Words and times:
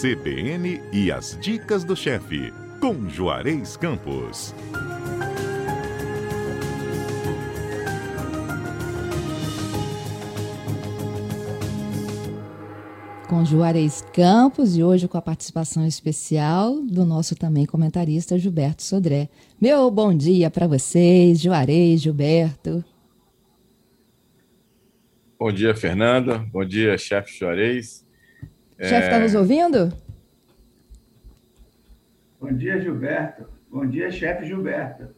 CBN 0.00 0.80
e 0.92 1.10
as 1.10 1.36
dicas 1.40 1.82
do 1.82 1.96
chefe, 1.96 2.52
com 2.80 3.08
Juarez 3.08 3.76
Campos. 3.76 4.54
Com 13.28 13.44
Juarez 13.44 14.04
Campos 14.12 14.76
e 14.76 14.84
hoje 14.84 15.08
com 15.08 15.18
a 15.18 15.22
participação 15.22 15.84
especial 15.84 16.80
do 16.80 17.04
nosso 17.04 17.34
também 17.34 17.66
comentarista 17.66 18.38
Gilberto 18.38 18.84
Sodré. 18.84 19.28
Meu 19.60 19.90
bom 19.90 20.16
dia 20.16 20.48
para 20.48 20.68
vocês, 20.68 21.40
Juarez, 21.40 22.02
Gilberto. 22.02 22.84
Bom 25.36 25.50
dia, 25.50 25.74
Fernanda. 25.74 26.38
Bom 26.38 26.64
dia, 26.64 26.96
chefe 26.96 27.36
Juarez. 27.36 28.06
Chefe, 28.80 29.06
está 29.06 29.16
é... 29.16 29.20
nos 29.20 29.34
ouvindo? 29.34 29.92
Bom 32.40 32.52
dia, 32.52 32.80
Gilberto. 32.80 33.46
Bom 33.68 33.84
dia, 33.84 34.10
chefe 34.10 34.46
Gilberto. 34.46 35.08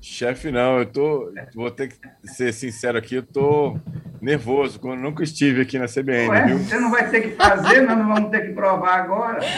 Chefe, 0.00 0.52
não, 0.52 0.78
eu 0.78 0.86
tô. 0.86 1.32
Vou 1.52 1.70
ter 1.70 1.88
que 1.88 1.98
ser 2.22 2.52
sincero 2.52 2.96
aqui, 2.96 3.16
eu 3.16 3.24
tô 3.24 3.76
nervoso, 4.22 4.78
quando 4.78 5.00
nunca 5.00 5.24
estive 5.24 5.62
aqui 5.62 5.78
na 5.78 5.86
CBN. 5.86 6.28
Ué, 6.28 6.46
viu? 6.46 6.58
Você 6.58 6.78
não 6.78 6.92
vai 6.92 7.10
ter 7.10 7.22
que 7.22 7.30
fazer, 7.30 7.80
nós 7.80 7.98
não 7.98 8.14
vamos 8.14 8.30
ter 8.30 8.46
que 8.46 8.52
provar 8.52 9.00
agora. 9.00 9.40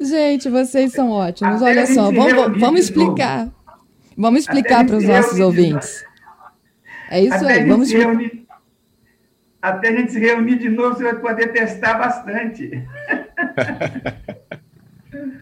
Gente, 0.00 0.50
vocês 0.50 0.92
são 0.92 1.10
ótimos. 1.10 1.62
Até 1.62 1.70
Olha 1.70 1.86
só, 1.86 2.12
vamos, 2.12 2.60
vamos 2.60 2.80
explicar. 2.80 3.48
Vamos 4.16 4.40
explicar 4.40 4.86
para 4.86 4.96
os 4.96 5.04
nossos 5.04 5.40
ouvintes. 5.40 6.04
É 7.10 7.20
isso 7.20 7.34
Até 7.34 7.54
aí, 7.54 7.66
vamos 7.66 7.88
explicar. 7.88 8.10
Reunir 8.10 8.43
até 9.64 9.88
a 9.88 9.96
gente 9.96 10.12
se 10.12 10.20
reunir 10.20 10.58
de 10.58 10.68
novo, 10.68 10.94
você 10.94 11.04
vai 11.04 11.18
poder 11.18 11.50
testar 11.50 11.94
bastante. 11.94 12.70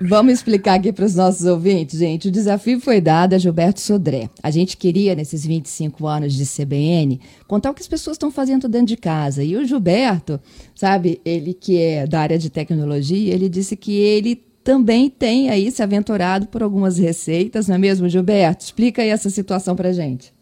Vamos 0.01 0.35
explicar 0.35 0.75
aqui 0.75 0.93
para 0.93 1.05
os 1.05 1.17
nossos 1.17 1.45
ouvintes, 1.45 1.99
gente. 1.99 2.29
O 2.29 2.31
desafio 2.31 2.79
foi 2.79 3.01
dado 3.01 3.35
a 3.35 3.39
Gilberto 3.39 3.81
Sodré. 3.81 4.31
A 4.41 4.49
gente 4.51 4.77
queria, 4.77 5.17
nesses 5.17 5.45
25 5.45 6.07
anos 6.07 6.35
de 6.35 6.47
CBN, 6.47 7.21
contar 7.49 7.71
o 7.71 7.75
que 7.75 7.83
as 7.83 7.89
pessoas 7.89 8.15
estão 8.15 8.31
fazendo 8.31 8.69
dentro 8.69 8.87
de 8.87 8.97
casa. 8.97 9.43
E 9.43 9.57
o 9.57 9.65
Gilberto, 9.65 10.39
sabe, 10.73 11.21
ele 11.25 11.53
que 11.53 11.81
é 11.81 12.07
da 12.07 12.21
área 12.21 12.39
de 12.39 12.49
tecnologia, 12.49 13.35
ele 13.35 13.49
disse 13.49 13.75
que 13.75 13.99
ele 13.99 14.37
também 14.63 15.11
tem 15.11 15.51
aí 15.51 15.69
se 15.73 15.83
aventurado 15.83 16.47
por 16.47 16.63
algumas 16.63 16.97
receitas, 16.97 17.67
não 17.67 17.75
é 17.75 17.79
mesmo, 17.79 18.09
Gilberto? 18.09 18.65
Explica 18.65 19.03
aí 19.03 19.09
essa 19.09 19.31
situação 19.31 19.75
para 19.75 19.93
gente. 19.93 20.33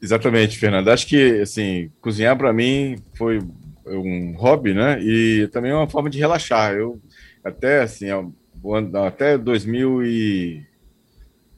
Exatamente, 0.00 0.58
Fernanda. 0.58 0.92
Acho 0.92 1.06
que, 1.06 1.40
assim, 1.40 1.90
cozinhar 2.00 2.36
para 2.36 2.52
mim 2.52 2.96
foi 3.16 3.40
um 3.86 4.34
hobby, 4.36 4.74
né? 4.74 5.00
E 5.02 5.48
também 5.48 5.72
uma 5.72 5.88
forma 5.88 6.10
de 6.10 6.18
relaxar. 6.18 6.74
Eu 6.74 7.00
até, 7.44 7.82
assim, 7.82 8.06
até 9.06 9.38
2000 9.38 10.04
e 10.04 10.66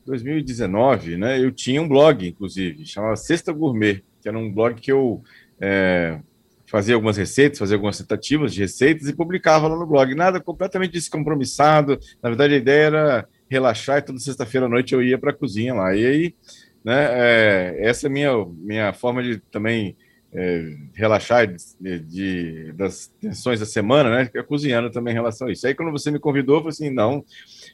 2019, 0.06 1.16
né? 1.16 1.38
Eu 1.42 1.50
tinha 1.50 1.82
um 1.82 1.88
blog, 1.88 2.26
inclusive, 2.26 2.86
chamava 2.86 3.16
Sexta 3.16 3.52
Gourmet, 3.52 4.02
que 4.22 4.28
era 4.28 4.38
um 4.38 4.52
blog 4.52 4.80
que 4.80 4.92
eu 4.92 5.22
é, 5.60 6.18
fazia 6.66 6.94
algumas 6.94 7.16
receitas, 7.16 7.58
fazia 7.58 7.76
algumas 7.76 7.98
tentativas 7.98 8.54
de 8.54 8.60
receitas 8.60 9.08
e 9.08 9.14
publicava 9.14 9.68
lá 9.68 9.76
no 9.76 9.86
blog. 9.86 10.14
Nada 10.14 10.40
completamente 10.40 10.92
descompromissado. 10.92 11.98
Na 12.22 12.28
verdade, 12.28 12.54
a 12.54 12.58
ideia 12.58 12.86
era 12.86 13.28
relaxar 13.50 13.98
e 13.98 14.02
toda 14.02 14.18
sexta-feira 14.18 14.66
à 14.66 14.68
noite 14.68 14.94
eu 14.94 15.02
ia 15.02 15.18
para 15.18 15.30
a 15.30 15.34
cozinha 15.34 15.74
lá. 15.74 15.94
E 15.96 16.06
aí 16.06 16.34
né? 16.84 17.08
É, 17.10 17.76
essa 17.80 18.06
é 18.06 18.10
minha, 18.10 18.32
minha 18.46 18.92
forma 18.92 19.22
de 19.22 19.38
também 19.50 19.96
é, 20.32 20.74
relaxar 20.94 21.46
de, 21.46 21.98
de, 22.00 22.72
das 22.72 23.10
tensões 23.20 23.60
da 23.60 23.66
semana, 23.66 24.10
né? 24.10 24.24
Ficar 24.26 24.44
cozinhando 24.44 24.90
também 24.90 25.12
em 25.12 25.14
relação 25.14 25.48
a 25.48 25.52
isso. 25.52 25.66
Aí, 25.66 25.74
quando 25.74 25.90
você 25.90 26.10
me 26.10 26.18
convidou, 26.18 26.56
eu 26.56 26.60
falei 26.60 26.70
assim: 26.72 26.90
não, 26.90 27.24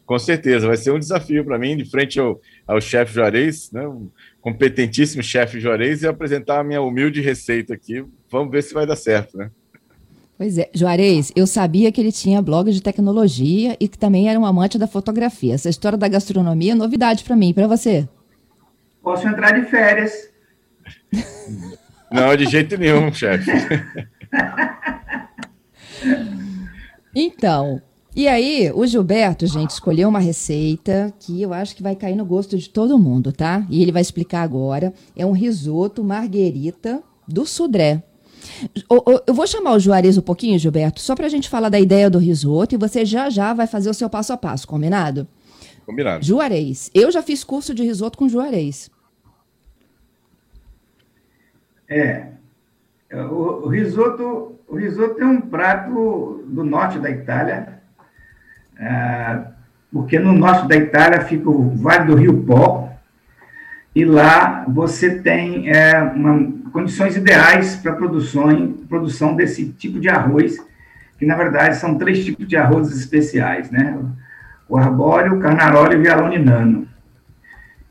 com 0.07 0.19
certeza, 0.19 0.67
vai 0.67 0.77
ser 0.77 0.93
um 0.93 0.99
desafio 0.99 1.45
para 1.45 1.59
mim, 1.59 1.77
de 1.77 1.85
frente 1.85 2.21
ao, 2.21 2.41
ao 2.67 2.81
chefe 2.81 3.15
Juarez, 3.15 3.71
né? 3.73 3.87
Um 3.87 4.09
competentíssimo 4.41 5.23
chefe 5.23 5.59
Juarez, 5.59 6.03
e 6.03 6.07
apresentar 6.07 6.61
a 6.61 6.65
minha 6.65 6.81
humilde 6.81 7.21
receita 7.21 7.75
aqui. 7.75 8.05
Vamos 8.31 8.53
ver 8.53 8.63
se 8.63 8.75
vai 8.75 8.87
dar 8.87 8.97
certo, 8.97 9.37
né? 9.37 9.51
Pois 10.37 10.59
é, 10.59 10.69
Juarez, 10.75 11.33
eu 11.37 11.47
sabia 11.47 11.93
que 11.93 12.01
ele 12.01 12.11
tinha 12.11 12.43
blog 12.43 12.71
de 12.71 12.83
tecnologia 12.83 13.77
e 13.79 13.87
que 13.87 13.97
também 13.97 14.29
era 14.29 14.39
um 14.39 14.45
amante 14.45 14.77
da 14.77 14.87
fotografia. 14.87 15.55
Essa 15.55 15.69
história 15.69 15.97
da 15.97 16.09
gastronomia 16.09 16.73
é 16.73 16.75
novidade 16.75 17.23
para 17.23 17.37
mim, 17.37 17.55
para 17.55 17.69
você. 17.69 18.09
Posso 19.05 19.29
entrar 19.29 19.53
de 19.53 19.67
férias. 19.67 20.31
Não, 22.11 22.35
de 22.35 22.47
jeito 22.47 22.77
nenhum, 22.79 23.13
chefe. 23.13 23.51
Então, 27.15 27.81
e 28.17 28.27
aí, 28.27 28.73
o 28.75 28.87
Gilberto, 28.87 29.47
gente, 29.47 29.71
escolheu 29.71 30.09
uma 30.09 30.19
receita 30.19 31.13
que 31.21 31.43
eu 31.43 31.53
acho 31.53 31.77
que 31.77 31.83
vai 31.83 31.95
cair 31.95 32.17
no 32.17 32.25
gosto 32.25 32.57
de 32.57 32.69
todo 32.69 32.99
mundo, 32.99 33.31
tá? 33.31 33.67
E 33.69 33.83
ele 33.83 33.93
vai 33.93 34.03
explicar 34.03 34.43
agora. 34.43 34.93
É 35.15 35.25
um 35.27 35.33
risoto 35.33 36.03
marguerita 36.03 37.03
do 37.29 37.45
Sudré. 37.47 38.03
Eu 39.27 39.35
vou 39.35 39.47
chamar 39.47 39.73
o 39.73 39.79
Juarez 39.79 40.19
um 40.19 40.23
pouquinho, 40.23 40.59
Gilberto, 40.59 41.01
só 41.01 41.15
para 41.15 41.27
a 41.27 41.29
gente 41.29 41.49
falar 41.49 41.69
da 41.69 41.79
ideia 41.79 42.11
do 42.11 42.19
risoto 42.19 42.75
e 42.75 42.79
você 42.79 43.05
já 43.05 43.31
já 43.31 43.53
vai 43.55 43.67
fazer 43.67 43.91
o 43.91 43.95
seu 43.95 44.09
passo 44.09 44.33
a 44.33 44.37
passo, 44.37 44.67
combinado? 44.67 45.27
Combinado. 45.87 46.25
Juarez. 46.25 46.91
Eu 46.95 47.11
já 47.11 47.23
fiz 47.23 47.45
curso 47.45 47.75
de 47.75 47.83
risoto 47.83 48.19
com 48.19 48.29
Juarez. 48.29 48.91
É. 51.89 52.27
O, 53.13 53.67
o, 53.67 53.69
risoto, 53.69 54.59
o 54.67 54.77
risoto 54.77 55.21
é 55.21 55.25
um 55.25 55.41
prato 55.41 56.45
do 56.49 56.65
norte 56.65 56.99
da 56.99 57.11
Itália, 57.11 57.81
é, 58.79 59.41
porque 59.93 60.19
no 60.19 60.33
norte 60.33 60.67
da 60.67 60.75
Itália 60.75 61.21
fica 61.21 61.49
o 61.49 61.71
Vale 61.77 62.07
do 62.07 62.17
Rio 62.17 62.43
Pó, 62.43 62.93
e 63.95 64.05
lá 64.05 64.65
você 64.67 65.21
tem 65.21 65.71
é, 65.71 66.01
uma, 66.01 66.53
condições 66.73 67.17
ideais 67.17 67.77
para 67.77 67.93
produção, 67.93 68.73
produção 68.89 69.37
desse 69.37 69.69
tipo 69.69 70.01
de 70.01 70.09
arroz, 70.09 70.57
que 71.17 71.25
na 71.25 71.37
verdade 71.37 71.77
são 71.77 71.97
três 71.97 72.25
tipos 72.25 72.49
de 72.49 72.57
arroz 72.57 72.91
especiais, 72.91 73.71
né? 73.71 73.97
O 74.69 74.77
arbóreo, 74.77 75.37
o 75.37 75.41
carnaroli 75.41 75.95
e 75.95 75.99
o 75.99 76.03
vialoninano. 76.03 76.89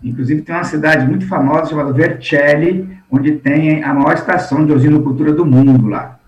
Inclusive 0.03 0.41
tem 0.41 0.53
uma 0.53 0.63
cidade 0.63 1.07
muito 1.07 1.25
famosa 1.27 1.69
chamada 1.69 1.93
Vercelli, 1.93 2.89
onde 3.09 3.33
tem 3.33 3.83
a 3.83 3.93
maior 3.93 4.13
estação 4.13 4.65
de 4.65 4.73
osinocultura 4.73 5.31
do 5.31 5.45
mundo 5.45 5.87
lá. 5.87 6.19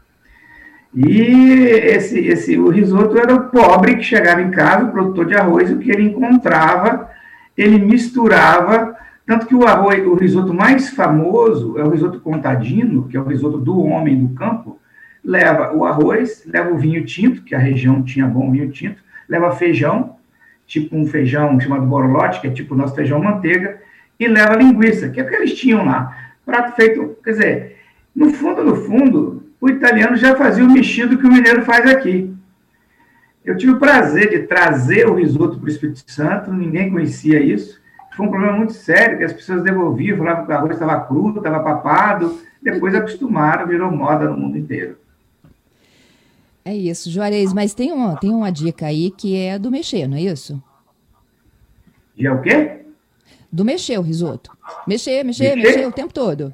E 0.96 1.20
esse, 1.20 2.20
esse, 2.20 2.58
o 2.58 2.70
risoto 2.70 3.18
era 3.18 3.36
o 3.36 3.50
pobre 3.50 3.98
que 3.98 4.04
chegava 4.04 4.42
em 4.42 4.50
casa, 4.50 4.86
o 4.86 4.92
produtor 4.92 5.26
de 5.26 5.36
arroz, 5.36 5.70
o 5.70 5.78
que 5.78 5.92
ele 5.92 6.04
encontrava, 6.04 7.10
ele 7.58 7.80
misturava, 7.80 8.96
tanto 9.26 9.46
que 9.46 9.56
o 9.56 9.68
arroz, 9.68 10.06
o 10.06 10.14
risoto 10.14 10.54
mais 10.54 10.90
famoso 10.92 11.78
é 11.78 11.84
o 11.84 11.90
risoto 11.90 12.22
contadino, 12.22 13.10
que 13.10 13.18
é 13.18 13.20
o 13.20 13.26
risoto 13.26 13.58
do 13.58 13.78
homem 13.82 14.24
do 14.24 14.34
campo, 14.36 14.80
leva 15.22 15.76
o 15.76 15.84
arroz, 15.84 16.44
leva 16.46 16.72
o 16.72 16.78
vinho 16.78 17.04
tinto, 17.04 17.42
que 17.42 17.56
a 17.56 17.60
região 17.60 18.02
tinha 18.02 18.26
bom 18.26 18.50
vinho 18.50 18.72
tinto, 18.72 19.02
leva 19.28 19.52
feijão, 19.52 20.15
tipo 20.66 20.96
um 20.96 21.06
feijão 21.06 21.60
chamado 21.60 21.86
borolote, 21.86 22.42
que 22.42 22.48
é 22.48 22.52
tipo 22.52 22.74
o 22.74 22.78
nosso 22.78 22.96
feijão 22.96 23.22
manteiga, 23.22 23.82
e 24.20 24.28
leva 24.28 24.56
linguiça, 24.56 25.10
que 25.10 25.20
é 25.20 25.24
o 25.24 25.28
que 25.28 25.36
eles 25.36 25.54
tinham 25.54 25.86
lá 25.86 26.26
prato 26.46 26.76
feito, 26.76 27.18
quer 27.24 27.32
dizer, 27.32 27.78
no 28.16 28.32
fundo, 28.32 28.64
no 28.64 28.76
fundo, 28.76 29.44
o 29.60 29.68
italiano 29.68 30.16
já 30.16 30.36
fazia 30.36 30.64
o 30.64 30.72
mexido 30.72 31.18
que 31.18 31.26
o 31.26 31.32
mineiro 31.32 31.64
faz 31.64 31.86
aqui. 31.90 32.34
Eu 33.44 33.58
tive 33.58 33.74
o 33.74 33.80
prazer 33.80 34.30
de 34.30 34.40
trazer 34.48 35.08
o 35.08 35.16
risoto 35.16 35.58
para 35.58 35.66
o 35.66 35.70
Espírito 35.70 36.04
Santo, 36.10 36.54
ninguém 36.54 36.92
conhecia 36.92 37.42
isso. 37.42 37.82
Foi 38.16 38.26
um 38.26 38.30
problema 38.30 38.56
muito 38.56 38.74
sério, 38.74 39.18
que 39.18 39.24
as 39.24 39.34
pessoas 39.34 39.64
devolviam, 39.64 40.18
falavam 40.18 40.46
que 40.46 40.52
o 40.52 40.56
arroz 40.56 40.74
estava 40.74 41.02
cru, 41.02 41.36
estava 41.36 41.60
papado, 41.60 42.40
depois 42.62 42.96
acostumaram, 42.96 43.68
virou 43.68 43.92
moda 43.92 44.30
no 44.30 44.38
mundo 44.38 44.58
inteiro. 44.58 44.98
É 46.66 46.76
isso, 46.76 47.12
Juarez, 47.12 47.54
mas 47.54 47.74
tem 47.74 47.92
uma, 47.92 48.18
tem 48.18 48.32
uma 48.32 48.52
dica 48.52 48.88
aí 48.88 49.12
que 49.12 49.38
é 49.38 49.60
do 49.60 49.70
mexer, 49.70 50.08
não 50.08 50.18
é 50.18 50.22
isso? 50.22 50.62
E 52.18 52.26
é 52.26 52.32
o 52.32 52.42
quê? 52.42 52.86
do 53.56 53.64
mexer 53.64 53.98
o 53.98 54.02
risoto. 54.02 54.52
Mexer, 54.86 55.24
mexer, 55.24 55.56
mexer, 55.56 55.68
mexer 55.74 55.88
o 55.88 55.92
tempo 55.92 56.14
todo. 56.14 56.54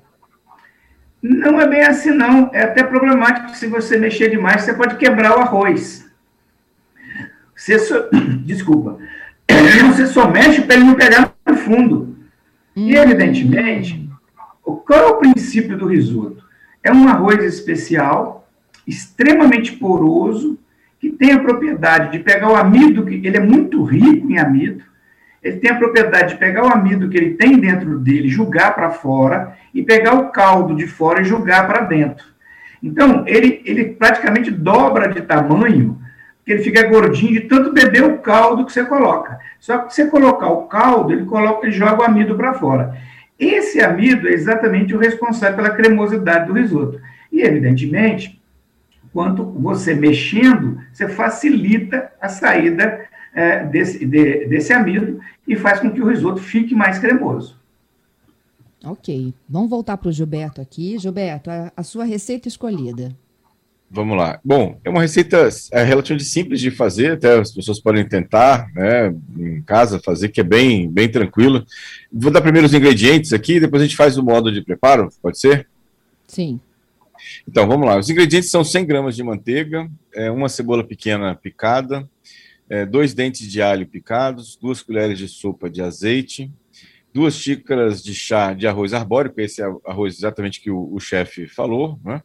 Não 1.20 1.60
é 1.60 1.68
bem 1.68 1.82
assim, 1.82 2.12
não. 2.12 2.52
É 2.54 2.62
até 2.62 2.84
problemático 2.84 3.56
se 3.56 3.66
você 3.66 3.98
mexer 3.98 4.30
demais, 4.30 4.62
você 4.62 4.74
pode 4.76 4.98
quebrar 4.98 5.36
o 5.36 5.42
arroz. 5.42 6.08
Você 7.56 7.80
só... 7.80 8.08
Desculpa. 8.46 9.00
Você 9.92 10.08
só 10.08 10.30
mexe 10.30 10.62
para 10.62 10.76
ele 10.76 10.86
não 10.86 10.96
pegar 10.96 11.34
no 11.46 11.56
fundo. 11.56 12.16
Hum. 12.76 12.88
E, 12.88 12.96
evidentemente, 12.96 14.10
qual 14.64 15.00
é 15.00 15.06
o 15.08 15.18
princípio 15.18 15.78
do 15.78 15.88
risoto? 15.88 16.44
É 16.82 16.92
um 16.92 17.08
arroz 17.08 17.44
especial, 17.44 18.41
extremamente 18.88 19.74
poroso, 19.74 20.58
que 21.00 21.10
tem 21.10 21.32
a 21.32 21.40
propriedade 21.40 22.12
de 22.12 22.20
pegar 22.20 22.52
o 22.52 22.56
amido, 22.56 23.06
que 23.06 23.26
ele 23.26 23.38
é 23.38 23.42
muito 23.42 23.84
rico 23.84 24.32
em 24.32 24.38
amido, 24.38 24.84
ele 25.42 25.58
tem 25.58 25.72
a 25.72 25.78
propriedade 25.78 26.34
de 26.34 26.40
pegar 26.40 26.64
o 26.64 26.72
amido 26.72 27.10
que 27.10 27.18
ele 27.18 27.34
tem 27.34 27.58
dentro 27.58 27.98
dele, 27.98 28.30
jogar 28.30 28.76
para 28.76 28.92
fora, 28.92 29.58
e 29.74 29.82
pegar 29.82 30.14
o 30.14 30.30
caldo 30.30 30.76
de 30.76 30.86
fora 30.86 31.22
e 31.22 31.26
jogar 31.26 31.66
para 31.68 31.82
dentro. 31.82 32.26
Então, 32.84 33.24
ele, 33.28 33.62
ele 33.66 33.86
praticamente 33.86 34.52
dobra 34.52 35.08
de 35.08 35.22
tamanho, 35.22 36.00
porque 36.38 36.52
ele 36.52 36.64
fica 36.64 36.88
gordinho 36.88 37.34
de 37.34 37.42
tanto 37.42 37.72
beber 37.72 38.04
o 38.04 38.18
caldo 38.20 38.66
que 38.66 38.72
você 38.72 38.84
coloca. 38.86 39.40
Só 39.60 39.80
que 39.80 39.94
você 39.94 40.08
colocar 40.08 40.50
o 40.50 40.68
caldo, 40.68 41.14
ele, 41.14 41.26
coloca, 41.26 41.66
ele 41.66 41.76
joga 41.76 42.02
o 42.02 42.06
amido 42.06 42.36
para 42.36 42.54
fora. 42.54 42.98
Esse 43.40 43.82
amido 43.82 44.28
é 44.28 44.34
exatamente 44.34 44.94
o 44.96 45.00
responsável 45.00 45.56
pela 45.56 45.76
cremosidade 45.76 46.48
do 46.48 46.54
risoto. 46.54 47.00
E, 47.32 47.42
evidentemente, 47.42 48.41
quanto 49.14 49.44
você 49.44 49.94
mexendo, 49.94 50.80
você 50.92 51.08
facilita 51.08 52.12
a 52.20 52.30
saída 52.30 53.06
é, 53.34 53.66
desse, 53.66 54.06
de, 54.06 54.46
desse 54.48 54.74
amido 54.74 55.20
e 55.48 55.56
faz 55.56 55.80
com 55.80 55.92
que 55.92 56.02
o 56.02 56.08
risoto 56.08 56.42
fique 56.42 56.74
mais 56.74 57.00
cremoso. 57.00 57.60
Ok. 58.84 59.34
Vamos 59.48 59.70
voltar 59.70 59.98
para 59.98 60.10
o 60.10 60.12
Gilberto 60.12 60.60
aqui. 60.60 60.98
Gilberto, 60.98 61.50
a, 61.50 61.72
a, 61.76 61.84
sua 61.84 62.04
receita 62.04 62.48
escolhida. 62.48 63.16
Vamos 63.90 64.18
lá. 64.18 64.40
Bom, 64.44 64.80
é 64.84 64.90
uma 64.90 65.02
receita 65.02 65.50
é, 65.72 65.84
relativamente 65.84 66.28
simples 66.28 66.62
de 66.62 66.72
fazer, 66.72 67.12
até 67.12 67.38
as 67.38 67.52
pessoas 67.52 67.80
podem 67.80 68.08
tentar, 68.08 68.72
né, 68.74 69.14
em 69.38 69.62
casa, 69.62 70.00
fazer, 70.00 70.30
que 70.30 70.40
é 70.40 70.44
bem, 70.44 70.90
bem 70.90 71.12
tranquilo. 71.12 71.66
Vou 72.12 72.32
dar 72.32 72.42
primeiro 72.42 72.66
os 72.66 72.74
ingredientes 72.74 73.34
aqui, 73.34 73.60
depois 73.60 73.84
a 73.84 73.86
gente 73.86 73.98
faz 73.98 74.18
o 74.18 74.24
modo 74.24 74.50
de 74.50 74.62
preparo, 74.62 75.10
pode 75.22 75.38
ser? 75.38 75.68
Sim. 76.26 76.60
Então, 77.48 77.68
vamos 77.68 77.88
lá. 77.88 77.98
Os 77.98 78.10
ingredientes 78.10 78.50
são 78.50 78.64
100 78.64 78.86
gramas 78.86 79.16
de 79.16 79.24
manteiga, 79.24 79.90
é, 80.14 80.30
uma 80.32 80.50
cebola 80.50 80.84
pequena 80.84 81.36
picada, 81.36 82.10
é, 82.70 82.86
dois 82.86 83.14
dentes 83.14 83.52
de 83.52 83.62
alho 83.62 83.88
picados, 83.88 84.56
duas 84.56 84.82
colheres 84.82 85.18
de 85.18 85.28
sopa 85.28 85.70
de 85.70 85.82
azeite, 85.82 86.52
duas 87.14 87.36
xícaras 87.36 88.02
de 88.02 88.14
chá 88.14 88.54
de 88.54 88.68
arroz 88.68 88.94
arbóreo, 88.94 89.34
esse 89.38 89.62
é 89.62 89.66
arroz 89.86 90.18
exatamente 90.18 90.62
que 90.62 90.72
o, 90.72 90.94
o 90.94 91.00
chefe 91.00 91.48
falou, 91.48 92.00
né? 92.04 92.22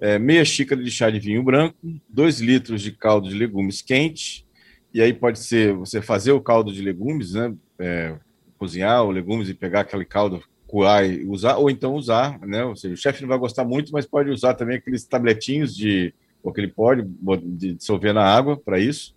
é, 0.00 0.18
meia 0.18 0.44
xícara 0.44 0.82
de 0.82 0.90
chá 0.90 1.10
de 1.10 1.20
vinho 1.20 1.42
branco, 1.42 1.76
dois 2.08 2.40
litros 2.40 2.80
de 2.80 2.90
caldo 2.90 3.28
de 3.28 3.34
legumes 3.34 3.82
quente, 3.82 4.46
e 4.92 5.02
aí 5.02 5.12
pode 5.12 5.38
ser 5.38 5.74
você 5.74 6.00
fazer 6.00 6.32
o 6.32 6.40
caldo 6.40 6.72
de 6.72 6.80
legumes, 6.80 7.34
né? 7.34 7.54
É, 7.78 8.16
cozinhar 8.58 9.04
os 9.04 9.14
legumes 9.14 9.48
e 9.48 9.54
pegar 9.54 9.80
aquele 9.80 10.04
caldo, 10.04 10.42
coar 10.70 11.04
e 11.04 11.24
usar, 11.24 11.56
ou 11.56 11.68
então 11.68 11.94
usar, 11.94 12.38
né? 12.46 12.64
Ou 12.64 12.76
seja, 12.76 12.94
o 12.94 12.96
chefe 12.96 13.22
não 13.22 13.28
vai 13.28 13.38
gostar 13.38 13.64
muito, 13.64 13.92
mas 13.92 14.06
pode 14.06 14.30
usar 14.30 14.54
também 14.54 14.76
aqueles 14.76 15.04
tabletinhos 15.04 15.74
de, 15.74 16.14
ou 16.42 16.52
que 16.52 16.60
ele 16.60 16.68
pode 16.68 17.02
de 17.02 17.74
dissolver 17.74 18.14
na 18.14 18.24
água 18.24 18.56
para 18.56 18.78
isso. 18.78 19.14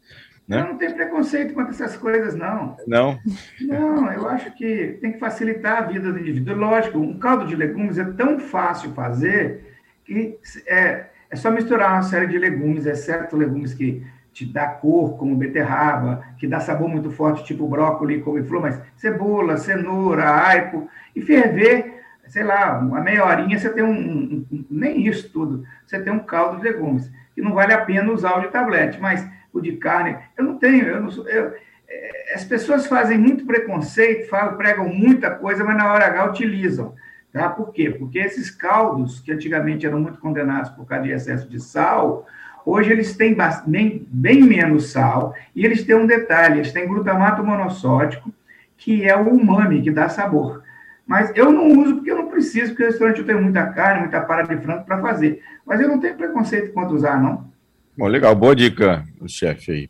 Né? 0.47 0.59
Eu 0.59 0.65
não 0.65 0.77
tenho 0.77 0.95
preconceito 0.95 1.53
quanto 1.53 1.69
essas 1.69 1.95
coisas, 1.95 2.35
não. 2.35 2.75
Não? 2.87 3.19
Não, 3.61 4.11
eu 4.11 4.27
acho 4.27 4.51
que 4.55 4.97
tem 4.99 5.13
que 5.13 5.19
facilitar 5.19 5.83
a 5.83 5.85
vida 5.85 6.11
do 6.11 6.19
indivíduo. 6.19 6.55
Lógico, 6.55 6.97
um 6.97 7.17
caldo 7.17 7.45
de 7.45 7.55
legumes 7.55 7.97
é 7.97 8.03
tão 8.03 8.39
fácil 8.39 8.91
fazer 8.93 9.77
que 10.03 10.37
é, 10.67 11.05
é 11.29 11.35
só 11.35 11.49
misturar 11.51 11.93
uma 11.93 12.01
série 12.01 12.27
de 12.27 12.37
legumes, 12.37 12.85
exceto 12.85 13.37
legumes 13.37 13.73
que 13.73 14.03
te 14.33 14.45
dá 14.45 14.67
cor, 14.67 15.17
como 15.17 15.35
beterraba, 15.35 16.25
que 16.37 16.47
dá 16.47 16.59
sabor 16.59 16.89
muito 16.89 17.11
forte, 17.11 17.45
tipo 17.45 17.67
brócolis, 17.67 18.23
couve-flor, 18.23 18.61
mas 18.61 18.81
cebola, 18.97 19.57
cenoura, 19.57 20.29
aipo, 20.47 20.89
e 21.15 21.21
ferver, 21.21 22.01
sei 22.27 22.43
lá, 22.43 22.79
uma 22.79 22.99
meia 22.99 23.25
horinha, 23.25 23.57
você 23.57 23.69
tem 23.69 23.83
um, 23.83 24.45
um, 24.51 24.65
nem 24.69 25.05
isso 25.07 25.31
tudo, 25.31 25.63
você 25.85 26.01
tem 26.01 26.11
um 26.11 26.19
caldo 26.19 26.57
de 26.57 26.63
legumes, 26.63 27.11
que 27.35 27.41
não 27.41 27.53
vale 27.53 27.73
a 27.73 27.81
pena 27.81 28.11
usar 28.11 28.37
o 28.37 28.41
de 28.41 28.47
tablete, 28.47 28.99
mas 28.99 29.25
o 29.53 29.61
de 29.61 29.73
carne, 29.73 30.17
eu 30.35 30.43
não 30.43 30.57
tenho, 30.57 30.87
eu 30.87 30.99
não 30.99 31.11
sou, 31.11 31.29
eu, 31.29 31.53
é, 31.87 32.33
as 32.33 32.43
pessoas 32.43 32.87
fazem 32.87 33.17
muito 33.17 33.45
preconceito, 33.45 34.27
falam, 34.27 34.57
pregam 34.57 34.87
muita 34.89 35.29
coisa, 35.29 35.63
mas 35.63 35.77
na 35.77 35.93
hora 35.93 36.07
H 36.07 36.25
utilizam. 36.25 36.95
Tá? 37.31 37.49
Por 37.49 37.71
quê? 37.73 37.89
Porque 37.89 38.19
esses 38.19 38.51
caldos, 38.51 39.19
que 39.19 39.31
antigamente 39.31 39.85
eram 39.85 39.99
muito 39.99 40.19
condenados 40.19 40.69
por 40.69 40.85
causa 40.85 41.03
de 41.03 41.11
excesso 41.11 41.49
de 41.49 41.59
sal, 41.59 42.27
hoje 42.65 42.91
eles 42.91 43.15
têm 43.15 43.35
bem, 43.67 44.05
bem 44.09 44.41
menos 44.41 44.91
sal, 44.91 45.33
e 45.55 45.65
eles 45.65 45.83
têm 45.83 45.95
um 45.95 46.07
detalhe, 46.07 46.59
eles 46.59 46.71
têm 46.71 46.87
glutamato 46.87 47.43
monossódico, 47.43 48.33
que 48.77 49.03
é 49.03 49.15
o 49.15 49.29
umami, 49.29 49.81
que 49.81 49.91
dá 49.91 50.09
sabor. 50.09 50.63
Mas 51.05 51.31
eu 51.35 51.51
não 51.51 51.67
uso 51.79 51.95
porque 51.95 52.11
eu 52.11 52.17
não 52.17 52.29
preciso, 52.29 52.69
porque 52.69 52.83
no 52.83 52.89
restaurante 52.89 53.19
eu 53.19 53.25
tenho 53.25 53.41
muita 53.41 53.65
carne, 53.67 54.01
muita 54.01 54.21
para 54.21 54.43
de 54.43 54.57
frango 54.61 54.85
para 54.85 55.01
fazer. 55.01 55.41
Mas 55.65 55.81
eu 55.81 55.87
não 55.87 55.99
tenho 55.99 56.15
preconceito 56.15 56.71
quanto 56.73 56.93
usar, 56.93 57.21
não. 57.21 57.51
Bom, 57.97 58.07
legal, 58.07 58.33
boa 58.35 58.55
dica, 58.55 59.05
chefe 59.27 59.71
aí. 59.71 59.89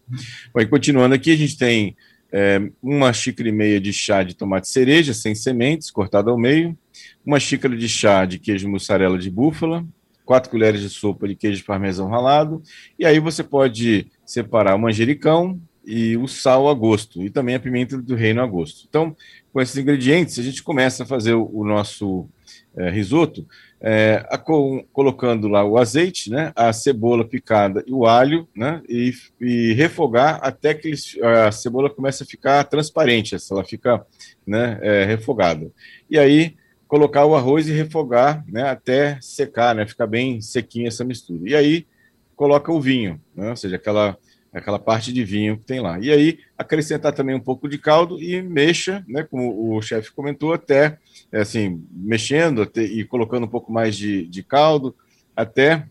Bom, 0.54 0.60
e 0.60 0.66
continuando 0.66 1.16
aqui, 1.16 1.32
a 1.32 1.38
gente 1.38 1.58
tem 1.58 1.96
é, 2.32 2.60
uma 2.82 3.14
xícara 3.14 3.48
e 3.48 3.52
meia 3.52 3.80
de 3.80 3.94
chá 3.94 4.24
de 4.24 4.36
tomate 4.36 4.68
cereja, 4.68 5.14
sem 5.14 5.36
sementes, 5.36 5.92
cortado 5.92 6.32
ao 6.32 6.38
meio, 6.38 6.78
uma 7.26 7.40
xícara 7.40 7.78
de 7.78 7.88
chá 7.88 8.26
de 8.26 8.40
queijo 8.40 8.68
mussarela 8.68 9.18
de 9.18 9.30
búfala, 9.30 9.86
quatro 10.26 10.50
colheres 10.50 10.82
de 10.82 10.90
sopa 10.90 11.28
de 11.28 11.36
queijo 11.36 11.66
parmesão 11.66 12.08
ralado, 12.08 12.62
e 12.98 13.06
aí 13.06 13.20
você 13.20 13.44
pode 13.44 14.08
separar 14.26 14.76
o 14.76 14.80
manjericão 14.80 15.60
e 15.86 16.16
o 16.16 16.28
sal 16.28 16.70
a 16.70 16.74
gosto, 16.74 17.22
e 17.22 17.30
também 17.30 17.56
a 17.56 17.60
pimenta 17.60 18.02
do 18.02 18.16
reino 18.16 18.42
a 18.42 18.48
gosto. 18.48 18.86
Então, 18.88 19.16
com 19.52 19.62
esses 19.62 19.76
ingredientes, 19.78 20.40
a 20.40 20.44
gente 20.44 20.64
começa 20.64 21.04
a 21.04 21.06
fazer 21.06 21.34
o, 21.34 21.50
o 21.54 21.66
nosso 21.66 22.28
é, 22.76 22.90
risoto, 22.90 23.46
é, 23.82 24.26
a, 24.30 24.38
com, 24.38 24.86
colocando 24.94 25.50
lá 25.50 25.64
o 25.64 25.78
azeite, 25.78 26.30
né, 26.30 26.54
a 26.56 26.72
cebola 26.72 27.26
picada 27.26 27.84
e 27.86 27.92
o 27.92 28.06
alho, 28.06 28.48
né, 28.56 28.82
e, 28.88 29.14
e 29.42 29.74
refogar 29.74 30.40
até 30.42 30.74
que 30.74 30.88
eles, 30.88 31.18
a 31.22 31.52
cebola 31.52 31.90
comece 31.90 32.24
a 32.24 32.26
ficar 32.26 32.64
transparente, 32.64 33.36
ela 33.52 33.64
fica 33.64 34.06
né, 34.48 34.80
é, 34.82 35.04
refogada. 35.04 35.70
E 36.10 36.18
aí 36.18 36.56
colocar 36.94 37.26
o 37.26 37.36
arroz 37.36 37.68
e 37.68 37.72
refogar 37.72 38.46
né, 38.48 38.70
até 38.70 39.18
secar, 39.20 39.74
né, 39.74 39.84
ficar 39.84 40.06
bem 40.06 40.40
sequinha 40.42 40.90
essa 40.90 41.04
mistura. 41.04 41.50
E 41.50 41.56
aí 41.56 41.88
coloca 42.36 42.72
o 42.72 42.80
vinho, 42.80 43.20
né, 43.36 43.50
ou 43.50 43.56
seja, 43.56 43.78
aquela 43.78 44.16
aquela 44.54 44.78
parte 44.78 45.12
de 45.12 45.26
vinho 45.26 45.58
que 45.58 45.64
tem 45.64 45.80
lá. 45.80 46.00
E 46.00 46.12
aí 46.12 46.38
acrescentar 46.56 47.12
também 47.12 47.34
um 47.34 47.40
pouco 47.40 47.68
de 47.68 47.80
caldo 47.80 48.22
e 48.22 48.40
mexa, 48.44 49.04
né, 49.08 49.24
como 49.24 49.76
o 49.76 49.82
chefe 49.82 50.12
comentou, 50.12 50.54
até 50.54 51.00
é 51.32 51.42
assim, 51.42 51.84
mexendo 51.90 52.62
até, 52.62 52.84
e 52.84 53.04
colocando 53.04 53.46
um 53.48 53.50
pouco 53.50 53.74
mais 53.74 53.98
de, 53.98 54.28
de 54.28 54.44
caldo, 54.44 54.96
até 55.36 55.88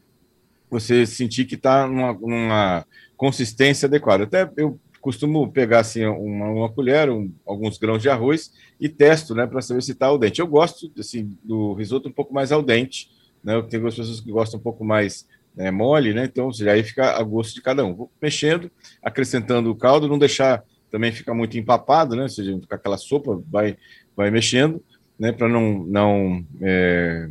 você 0.70 1.04
sentir 1.04 1.46
que 1.46 1.56
está 1.56 1.84
numa, 1.84 2.12
numa, 2.12 2.86
consistência 3.16 3.86
adequada. 3.86 4.22
Até 4.22 4.48
eu 4.56 4.78
costumo 5.02 5.50
pegar 5.50 5.80
assim 5.80 6.06
uma, 6.06 6.48
uma 6.48 6.68
colher, 6.70 7.10
um, 7.10 7.30
alguns 7.44 7.76
grãos 7.76 8.00
de 8.00 8.08
arroz 8.08 8.52
e 8.80 8.88
testo, 8.88 9.34
né, 9.34 9.46
para 9.46 9.60
saber 9.60 9.82
se 9.82 9.90
está 9.90 10.06
al 10.06 10.16
dente. 10.16 10.40
Eu 10.40 10.46
gosto 10.46 10.90
assim 10.96 11.36
do 11.42 11.74
risoto 11.74 12.08
um 12.08 12.12
pouco 12.12 12.32
mais 12.32 12.52
al 12.52 12.62
dente, 12.62 13.10
né? 13.42 13.56
Eu 13.56 13.64
tenho 13.64 13.82
pessoas 13.82 14.20
que 14.20 14.30
gostam 14.30 14.60
um 14.60 14.62
pouco 14.62 14.84
mais 14.84 15.26
né, 15.56 15.72
mole, 15.72 16.14
né? 16.14 16.24
Então, 16.24 16.52
seja, 16.52 16.70
aí 16.70 16.84
fica 16.84 17.18
a 17.18 17.22
gosto 17.24 17.52
de 17.54 17.60
cada 17.60 17.84
um. 17.84 17.94
Vou 17.94 18.10
mexendo, 18.22 18.70
acrescentando 19.02 19.70
o 19.70 19.74
caldo, 19.74 20.06
não 20.06 20.18
deixar 20.18 20.62
também 20.88 21.10
ficar 21.10 21.34
muito 21.34 21.58
empapado, 21.58 22.14
né? 22.14 22.22
Ou 22.22 22.28
seja, 22.28 22.56
ficar 22.60 22.76
aquela 22.76 22.96
sopa, 22.96 23.42
vai, 23.50 23.76
vai 24.16 24.30
mexendo, 24.30 24.80
né? 25.18 25.32
Para 25.32 25.48
não, 25.48 25.84
não 25.84 26.46
é, 26.60 27.28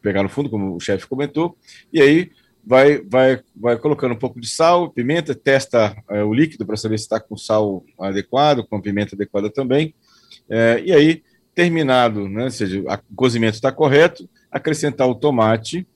pegar 0.00 0.22
no 0.22 0.28
fundo, 0.28 0.48
como 0.48 0.76
o 0.76 0.80
chefe 0.80 1.08
comentou. 1.08 1.58
E 1.92 2.00
aí 2.00 2.30
vai, 2.68 3.00
vai, 3.00 3.40
vai 3.56 3.78
colocando 3.78 4.12
um 4.12 4.18
pouco 4.18 4.38
de 4.38 4.46
sal, 4.46 4.90
pimenta, 4.90 5.34
testa 5.34 5.96
é, 6.10 6.22
o 6.22 6.34
líquido 6.34 6.66
para 6.66 6.76
saber 6.76 6.98
se 6.98 7.04
está 7.04 7.18
com 7.18 7.34
sal 7.34 7.82
adequado, 7.98 8.62
com 8.62 8.78
pimenta 8.78 9.16
adequada 9.16 9.48
também. 9.48 9.94
É, 10.50 10.82
e 10.84 10.92
aí, 10.92 11.22
terminado, 11.54 12.28
né? 12.28 12.44
Ou 12.44 12.50
seja, 12.50 12.78
o 12.80 13.16
cozimento 13.16 13.54
está 13.54 13.72
correto, 13.72 14.28
acrescentar 14.52 15.08
o 15.08 15.14
tomate 15.14 15.86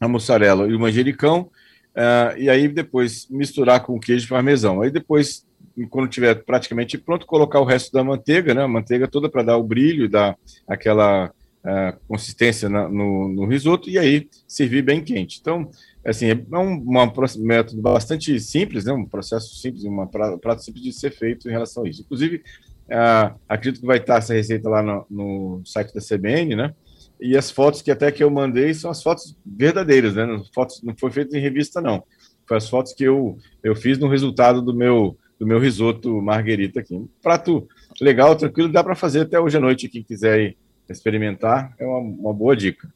a 0.00 0.08
mussarela 0.08 0.66
e 0.66 0.74
o 0.74 0.80
manjericão, 0.80 1.50
uh, 1.94 2.38
e 2.38 2.48
aí 2.48 2.66
depois 2.66 3.28
misturar 3.28 3.80
com 3.80 3.94
o 3.94 4.00
queijo 4.00 4.26
parmesão. 4.26 4.80
Aí 4.80 4.90
depois, 4.90 5.46
quando 5.90 6.08
tiver 6.08 6.42
praticamente 6.44 6.96
pronto, 6.96 7.26
colocar 7.26 7.60
o 7.60 7.64
resto 7.64 7.92
da 7.92 8.02
manteiga, 8.02 8.54
né, 8.54 8.62
a 8.62 8.68
manteiga 8.68 9.06
toda 9.06 9.28
para 9.28 9.42
dar 9.42 9.58
o 9.58 9.62
brilho 9.62 10.08
dar 10.08 10.34
aquela 10.66 11.30
uh, 11.64 11.98
consistência 12.08 12.68
na, 12.68 12.88
no, 12.88 13.28
no, 13.28 13.46
risoto, 13.46 13.88
e 13.88 13.98
aí 13.98 14.28
servir 14.46 14.82
bem 14.82 15.02
quente. 15.02 15.38
Então, 15.40 15.70
assim, 16.04 16.30
é 16.30 16.58
um 16.58 16.84
método 17.38 17.80
bastante 17.82 18.38
simples, 18.40 18.84
né, 18.84 18.92
um 18.92 19.06
processo 19.06 19.54
simples, 19.56 19.84
um 19.84 20.06
prato 20.06 20.62
simples 20.62 20.84
de 20.84 20.92
ser 20.92 21.10
feito 21.10 21.48
em 21.48 21.52
relação 21.52 21.84
a 21.84 21.88
isso. 21.88 22.02
Inclusive, 22.02 22.42
uh, 22.88 23.38
acredito 23.48 23.80
que 23.80 23.86
vai 23.86 23.98
estar 23.98 24.18
essa 24.18 24.34
receita 24.34 24.68
lá 24.68 24.82
no, 24.82 25.06
no 25.10 25.62
site 25.64 25.94
da 25.94 26.00
CBN, 26.00 26.56
né, 26.56 26.74
e 27.20 27.36
as 27.36 27.50
fotos 27.50 27.82
que 27.82 27.90
até 27.90 28.10
que 28.10 28.24
eu 28.24 28.30
mandei 28.30 28.72
são 28.72 28.90
as 28.90 29.02
fotos 29.02 29.36
verdadeiras, 29.44 30.14
né? 30.14 30.24
Não, 30.24 30.42
fotos, 30.54 30.82
não 30.82 30.96
foi 30.96 31.10
feito 31.10 31.36
em 31.36 31.40
revista, 31.40 31.80
não. 31.80 32.02
Foi 32.46 32.56
as 32.56 32.68
fotos 32.68 32.94
que 32.94 33.04
eu, 33.04 33.36
eu 33.62 33.76
fiz 33.76 33.98
no 33.98 34.08
resultado 34.08 34.62
do 34.62 34.74
meu, 34.74 35.18
do 35.38 35.46
meu 35.46 35.58
risoto 35.58 36.20
marguerita 36.22 36.80
aqui. 36.80 36.94
Um 36.94 37.08
prato 37.22 37.68
legal, 38.00 38.34
tranquilo, 38.34 38.72
dá 38.72 38.82
para 38.82 38.94
fazer 38.94 39.20
até 39.20 39.38
hoje 39.38 39.58
à 39.58 39.60
noite, 39.60 39.88
quem 39.88 40.02
quiser 40.02 40.56
experimentar, 40.92 41.74
é 41.78 41.86
uma, 41.86 41.98
uma 41.98 42.32
boa 42.32 42.56
dica. 42.56 42.92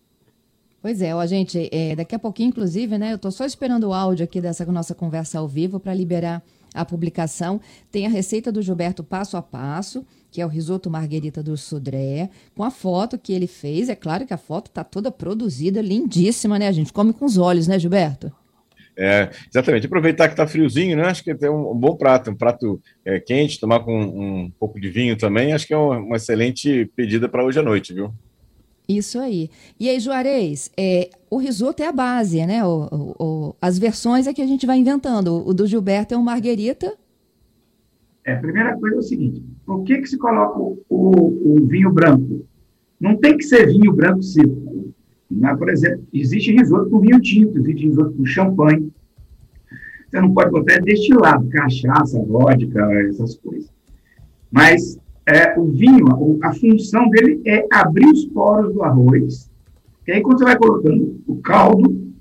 Pois 0.83 1.01
é, 1.01 1.15
ó, 1.15 1.25
gente, 1.25 1.69
é, 1.73 1.97
daqui 1.97 2.15
a 2.15 2.19
pouquinho, 2.19 2.49
inclusive, 2.49 2.99
né? 2.99 3.13
Eu 3.13 3.17
estou 3.17 3.31
só 3.31 3.45
esperando 3.45 3.85
o 3.85 3.95
áudio 3.95 4.25
aqui 4.25 4.41
dessa 4.41 4.67
nossa 4.67 4.95
conversa 4.95 5.39
ao 5.39 5.49
vivo 5.49 5.81
para 5.81 5.95
liberar 5.95 6.43
a 6.75 6.85
publicação, 6.85 7.61
tem 7.91 8.05
a 8.05 8.11
receita 8.11 8.51
do 8.51 8.61
Gilberto 8.61 9.05
passo 9.05 9.37
a 9.37 9.43
passo, 9.43 10.05
que 10.31 10.41
é 10.41 10.45
o 10.45 10.49
risoto 10.49 10.91
marguerita 10.91 11.41
do 11.41 11.57
Sudré, 11.57 12.29
com 12.55 12.65
a 12.65 12.71
foto 12.71 13.17
que 13.17 13.33
ele 13.33 13.47
fez. 13.47 13.89
É 13.89 13.95
claro 13.95 14.27
que 14.27 14.35
a 14.35 14.37
foto 14.37 14.67
está 14.67 14.83
toda 14.83 15.11
produzida, 15.11 15.81
lindíssima, 15.81 16.59
né? 16.59 16.67
A 16.67 16.73
gente 16.73 16.93
come 16.93 17.13
com 17.13 17.25
os 17.25 17.39
olhos, 17.39 17.69
né, 17.69 17.79
Gilberto? 17.79 18.33
É, 18.97 19.31
exatamente. 19.49 19.87
Aproveitar 19.87 20.29
que 20.29 20.35
está 20.35 20.47
friozinho, 20.47 20.97
né? 20.97 21.05
Acho 21.05 21.25
que 21.25 21.31
é 21.31 21.51
um, 21.51 21.73
um 21.73 21.77
bom 21.77 21.97
prato, 21.97 22.31
um 22.31 22.37
prato 22.37 22.81
é, 23.05 23.19
quente, 23.19 23.59
tomar 23.59 23.81
com 23.81 23.93
um, 23.93 24.45
um, 24.45 24.53
pouco 24.59 24.81
de 24.81 24.89
vinho 24.89 25.17
também. 25.17 25.53
Acho 25.53 25.67
que 25.67 25.75
é 25.75 25.77
uma, 25.77 25.99
uma 25.99 26.17
excelente 26.17 26.91
pedida 26.95 27.29
para 27.29 27.45
hoje 27.45 27.59
à 27.59 27.63
noite, 27.63 27.93
viu? 27.93 28.13
Isso 28.89 29.19
aí. 29.19 29.51
E 29.81 29.89
aí, 29.89 29.99
Juarez, 29.99 30.71
é, 30.77 31.11
o 31.31 31.39
risoto 31.39 31.83
é 31.83 31.87
a 31.87 31.93
base, 31.93 32.45
né? 32.47 32.65
O, 32.65 32.89
o, 32.91 33.25
o, 33.25 33.57
as 33.61 33.79
versões 33.79 34.27
é 34.27 34.35
que 34.35 34.43
a 34.43 34.47
gente 34.47 34.67
vai 34.67 34.77
inventando. 34.79 35.43
O 35.47 35.55
do 35.55 35.67
Gilberto 35.67 36.15
é 36.15 36.19
um 36.19 36.23
marguerita. 36.23 36.95
É, 38.25 38.35
a 38.35 38.39
primeira 38.39 38.77
coisa 38.77 38.97
é 38.97 38.99
o 38.99 39.03
seguinte: 39.03 39.43
por 39.67 39.85
que, 39.85 39.99
que 39.99 40.07
se 40.07 40.19
coloca 40.19 40.59
o, 40.59 40.77
o 40.89 41.67
vinho 41.67 41.91
branco? 41.91 42.47
Não 43.01 43.17
tem 43.17 43.37
que 43.37 43.45
ser 43.45 43.67
vinho 43.67 43.93
branco 43.93 44.23
seco. 44.23 44.64
Mas, 45.31 45.59
por 45.59 45.69
exemplo, 45.69 46.05
existe 46.13 46.53
risoto 46.53 46.91
com 46.91 47.01
vinho 47.01 47.21
tinto, 47.21 47.59
existe 47.59 47.87
risoto 47.87 48.13
com 48.13 48.25
champanhe. 48.25 48.93
Você 50.09 50.21
não 50.21 50.33
pode 50.33 50.51
botar 50.51 50.81
destilado, 50.81 51.49
cachaça, 51.49 52.23
vodka, 52.25 52.81
essas 53.09 53.37
coisas. 53.37 53.71
Mas 54.51 54.99
é, 55.27 55.59
o 55.59 55.67
vinho, 55.67 56.39
a 56.43 56.53
função 56.53 57.09
dele 57.09 57.41
é 57.47 57.67
abrir 57.73 58.07
os 58.07 58.25
poros 58.27 58.73
do 58.73 58.83
arroz. 58.83 59.51
E 60.07 60.13
aí, 60.13 60.23
quando 60.23 60.39
você 60.39 60.45
vai 60.45 60.57
colocando 60.57 61.21
o 61.27 61.37
caldo, 61.37 62.13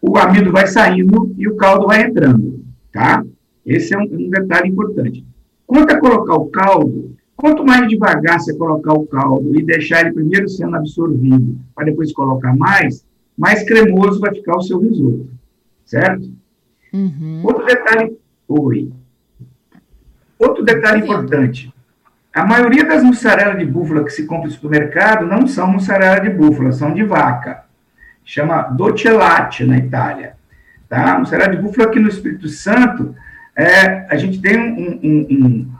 o 0.00 0.16
amido 0.16 0.52
vai 0.52 0.66
saindo 0.66 1.34
e 1.36 1.48
o 1.48 1.56
caldo 1.56 1.88
vai 1.88 2.02
entrando, 2.04 2.64
tá? 2.92 3.24
Esse 3.64 3.94
é 3.94 3.98
um, 3.98 4.04
um 4.04 4.30
detalhe 4.30 4.68
importante. 4.68 5.26
Quanto 5.66 5.92
a 5.92 5.98
colocar 5.98 6.36
o 6.36 6.46
caldo, 6.46 7.15
quanto 7.36 7.64
mais 7.64 7.88
devagar 7.88 8.40
você 8.40 8.56
colocar 8.56 8.94
o 8.94 9.06
caldo 9.06 9.58
e 9.58 9.62
deixar 9.62 10.00
ele 10.00 10.12
primeiro 10.12 10.48
sendo 10.48 10.76
absorvido, 10.76 11.58
para 11.74 11.84
depois 11.84 12.12
colocar 12.12 12.56
mais, 12.56 13.06
mais 13.36 13.62
cremoso 13.64 14.20
vai 14.20 14.34
ficar 14.34 14.56
o 14.56 14.62
seu 14.62 14.78
risoto, 14.78 15.28
certo? 15.84 16.30
Uhum. 16.92 17.42
Outro 17.44 17.66
detalhe, 17.66 18.16
oi. 18.48 18.90
Outro 20.38 20.64
detalhe 20.64 21.02
importante. 21.02 21.72
A 22.32 22.44
maioria 22.44 22.84
das 22.84 23.02
mussarelas 23.02 23.58
de 23.58 23.64
búfala 23.64 24.04
que 24.04 24.10
se 24.10 24.26
compra 24.26 24.46
no 24.46 24.52
supermercado 24.52 25.26
não 25.26 25.46
são 25.46 25.72
mussarela 25.72 26.20
de 26.20 26.30
búfala, 26.30 26.72
são 26.72 26.92
de 26.92 27.02
vaca. 27.02 27.64
Chama 28.24 28.62
Docellate 28.62 29.64
na 29.64 29.78
Itália. 29.78 30.36
Tá? 30.88 31.18
Mussarela 31.18 31.54
de 31.54 31.62
búfala 31.62 31.88
aqui 31.88 31.98
no 31.98 32.08
Espírito 32.08 32.48
Santo, 32.48 33.14
é, 33.56 34.06
a 34.10 34.16
gente 34.16 34.38
tem 34.40 34.58
um, 34.58 35.00
um, 35.02 35.26
um, 35.30 35.75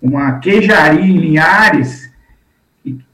uma 0.00 0.38
queijaria 0.38 1.04
em 1.04 1.18
Linhares 1.18 2.10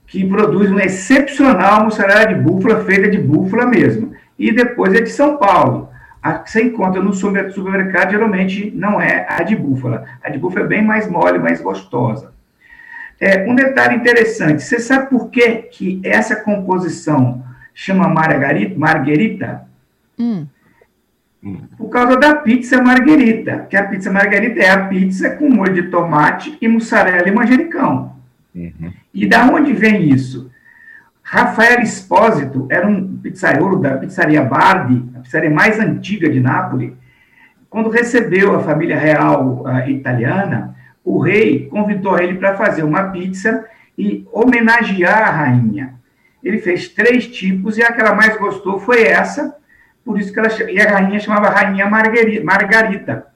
que 0.07 0.25
produz 0.25 0.71
uma 0.71 0.85
excepcional 0.85 1.85
mussarela 1.85 2.27
de 2.27 2.35
búfala, 2.35 2.85
feita 2.85 3.09
de 3.09 3.19
búfala 3.19 3.67
mesmo. 3.67 4.13
E 4.39 4.53
depois 4.53 4.95
é 4.95 5.01
de 5.01 5.11
São 5.11 5.37
Paulo 5.37 5.89
a 6.23 6.41
que 6.41 6.51
você 6.51 6.63
encontra 6.63 7.01
no 7.01 7.13
supermercado 7.13 8.11
geralmente 8.11 8.73
não 8.75 9.01
é 9.01 9.27
a 9.29 9.43
de 9.43 9.55
búfala. 9.55 10.05
A 10.23 10.29
de 10.29 10.39
búfala 10.39 10.65
é 10.65 10.69
bem 10.69 10.83
mais 10.83 11.09
mole, 11.09 11.39
mais 11.39 11.61
gostosa. 11.61 12.33
É, 13.21 13.49
um 13.49 13.55
detalhe 13.55 13.97
interessante, 13.97 14.63
você 14.63 14.79
sabe 14.79 15.09
por 15.09 15.31
que, 15.31 15.63
que 15.63 16.01
essa 16.05 16.37
composição 16.37 17.45
chama 17.73 18.09
margarita? 18.09 19.63
Hum. 20.19 20.47
Por 21.77 21.89
causa 21.89 22.17
da 22.17 22.35
pizza 22.37 22.83
marguerita, 22.83 23.67
que 23.71 23.77
a 23.77 23.85
pizza 23.85 24.11
margarita 24.11 24.61
é 24.61 24.71
a 24.71 24.87
pizza 24.87 25.31
com 25.31 25.49
molho 25.49 25.75
de 25.75 25.85
tomate 25.85 26.57
e 26.61 26.67
mussarela 26.67 27.29
e 27.29 27.33
manjericão. 27.33 28.17
Uhum. 28.55 28.93
E 29.15 29.27
da 29.27 29.47
onde 29.47 29.73
vem 29.73 30.09
isso? 30.09 30.51
Rafael 31.23 31.81
Espósito 31.81 32.67
era 32.71 32.87
um 32.87 33.19
pizzaiolo 33.19 33.81
da 33.81 33.97
pizzaria 33.97 34.43
Bardi, 34.43 35.05
a 35.15 35.21
pizzaria 35.21 35.51
mais 35.51 35.79
antiga 35.79 36.29
de 36.29 36.41
Nápoles. 36.41 36.93
Quando 37.69 37.91
recebeu 37.91 38.55
a 38.55 38.63
família 38.63 38.99
real 38.99 39.65
uh, 39.65 39.91
italiana, 39.91 40.77
o 41.05 41.19
rei 41.19 41.67
convidou 41.69 42.19
ele 42.19 42.35
para 42.35 42.57
fazer 42.57 42.83
uma 42.83 43.11
pizza 43.11 43.65
e 43.99 44.27
homenagear 44.33 45.23
a 45.23 45.31
rainha. 45.31 45.95
Ele 46.43 46.59
fez 46.59 46.89
três 46.89 47.27
tipos 47.27 47.77
e 47.77 47.83
a 47.83 47.93
que 47.93 48.01
ela 48.01 48.15
mais 48.15 48.37
gostou 48.37 48.79
foi 48.79 49.03
essa, 49.03 49.57
por 50.07 50.21
isso 50.21 50.33
que 50.33 50.39
ela 50.39 50.49
e 50.71 50.81
a 50.81 50.89
rainha 50.89 51.19
chamava 51.19 51.49
Rainha 51.49 51.91
Margarita. 51.91 52.45
Margarita. 52.45 53.27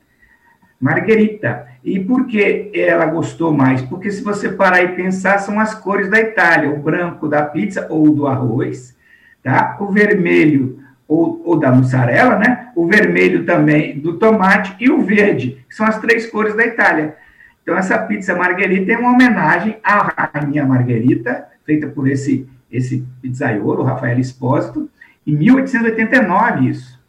Margarita. 0.81 1.67
E 1.83 1.99
por 1.99 2.29
que 2.29 2.71
ela 2.73 3.07
gostou 3.07 3.53
mais? 3.53 3.83
Porque 3.83 4.09
se 4.09 4.23
você 4.23 4.51
parar 4.51 4.81
e 4.85 4.95
pensar, 4.95 5.39
são 5.39 5.59
as 5.59 5.75
cores 5.75 6.09
da 6.09 6.21
Itália, 6.21 6.71
o 6.71 6.79
branco 6.79 7.27
da 7.27 7.43
pizza 7.43 7.89
ou 7.91 8.15
do 8.15 8.29
arroz, 8.29 8.97
tá? 9.43 9.77
O 9.81 9.91
vermelho 9.91 10.79
ou, 11.09 11.43
ou 11.45 11.59
da 11.59 11.73
mussarela, 11.73 12.37
né? 12.39 12.69
O 12.77 12.87
vermelho 12.87 13.45
também 13.45 13.99
do 13.99 14.17
tomate 14.17 14.77
e 14.79 14.89
o 14.89 15.03
verde, 15.03 15.65
que 15.69 15.75
são 15.75 15.85
as 15.85 15.99
três 15.99 16.31
cores 16.31 16.55
da 16.55 16.65
Itália. 16.65 17.17
Então 17.65 17.77
essa 17.77 17.99
pizza 17.99 18.37
margherita 18.37 18.93
é 18.93 18.97
uma 18.97 19.13
homenagem 19.13 19.77
à 19.83 20.31
rainha 20.33 20.65
Margherita, 20.65 21.47
feita 21.67 21.89
por 21.89 22.09
esse 22.09 22.49
esse 22.71 23.05
pizzaiolo, 23.21 23.83
Rafael 23.83 24.21
Espósito, 24.21 24.89
em 25.31 25.37
1889 25.37 26.69
isso, 26.69 27.01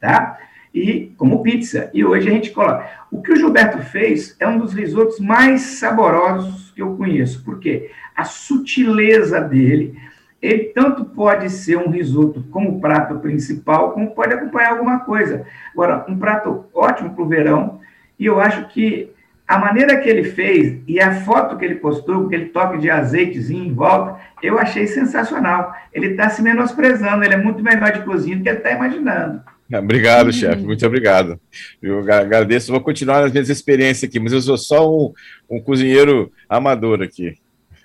tá? 0.00 0.38
e 0.78 1.12
como 1.16 1.42
pizza. 1.42 1.90
E 1.92 2.04
hoje 2.04 2.28
a 2.28 2.32
gente 2.32 2.50
coloca. 2.50 2.88
O 3.10 3.22
que 3.22 3.32
o 3.32 3.36
Gilberto 3.36 3.78
fez 3.78 4.36
é 4.38 4.46
um 4.46 4.58
dos 4.58 4.72
risotos 4.72 5.18
mais 5.18 5.62
saborosos 5.78 6.70
que 6.72 6.82
eu 6.82 6.96
conheço. 6.96 7.44
Por 7.44 7.58
quê? 7.58 7.90
A 8.14 8.24
sutileza 8.24 9.40
dele. 9.40 9.98
Ele 10.40 10.64
tanto 10.66 11.04
pode 11.04 11.50
ser 11.50 11.76
um 11.76 11.90
risoto 11.90 12.44
como 12.50 12.80
prato 12.80 13.18
principal, 13.18 13.92
como 13.92 14.14
pode 14.14 14.34
acompanhar 14.34 14.72
alguma 14.72 15.00
coisa. 15.00 15.44
Agora, 15.72 16.04
um 16.08 16.16
prato 16.16 16.66
ótimo 16.72 17.14
para 17.14 17.24
o 17.24 17.28
verão. 17.28 17.80
E 18.18 18.26
eu 18.26 18.40
acho 18.40 18.68
que 18.68 19.10
a 19.48 19.58
maneira 19.58 19.98
que 19.98 20.06
ele 20.06 20.24
fez 20.24 20.78
e 20.86 21.00
a 21.00 21.22
foto 21.22 21.56
que 21.56 21.64
ele 21.64 21.76
postou, 21.76 22.26
aquele 22.26 22.50
toque 22.50 22.76
de 22.76 22.90
azeitezinho 22.90 23.64
em 23.64 23.72
volta, 23.72 24.20
eu 24.42 24.58
achei 24.58 24.86
sensacional. 24.86 25.74
Ele 25.90 26.08
está 26.08 26.28
se 26.28 26.42
menosprezando, 26.42 27.24
ele 27.24 27.32
é 27.32 27.38
muito 27.38 27.62
melhor 27.62 27.90
de 27.90 28.04
cozinha 28.04 28.36
do 28.36 28.42
que 28.42 28.48
ele 28.50 28.58
está 28.58 28.72
imaginando. 28.72 29.40
Obrigado, 29.72 30.26
uhum. 30.26 30.32
chefe, 30.32 30.62
muito 30.62 30.86
obrigado. 30.86 31.40
Eu 31.82 32.00
agradeço, 32.12 32.70
vou 32.70 32.80
continuar 32.82 33.24
as 33.24 33.32
minhas 33.32 33.48
experiências 33.48 34.08
aqui, 34.08 34.20
mas 34.20 34.34
eu 34.34 34.42
sou 34.42 34.58
só 34.58 34.90
um, 34.90 35.14
um 35.48 35.60
cozinheiro 35.60 36.30
amador 36.46 37.02
aqui. 37.02 37.34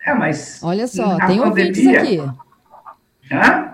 É, 0.05 0.13
mas. 0.13 0.59
Olha 0.61 0.85
só, 0.85 1.17
tem 1.27 1.39
ouvintes 1.39 1.87
aqui. 1.87 2.19
Hã? 3.31 3.72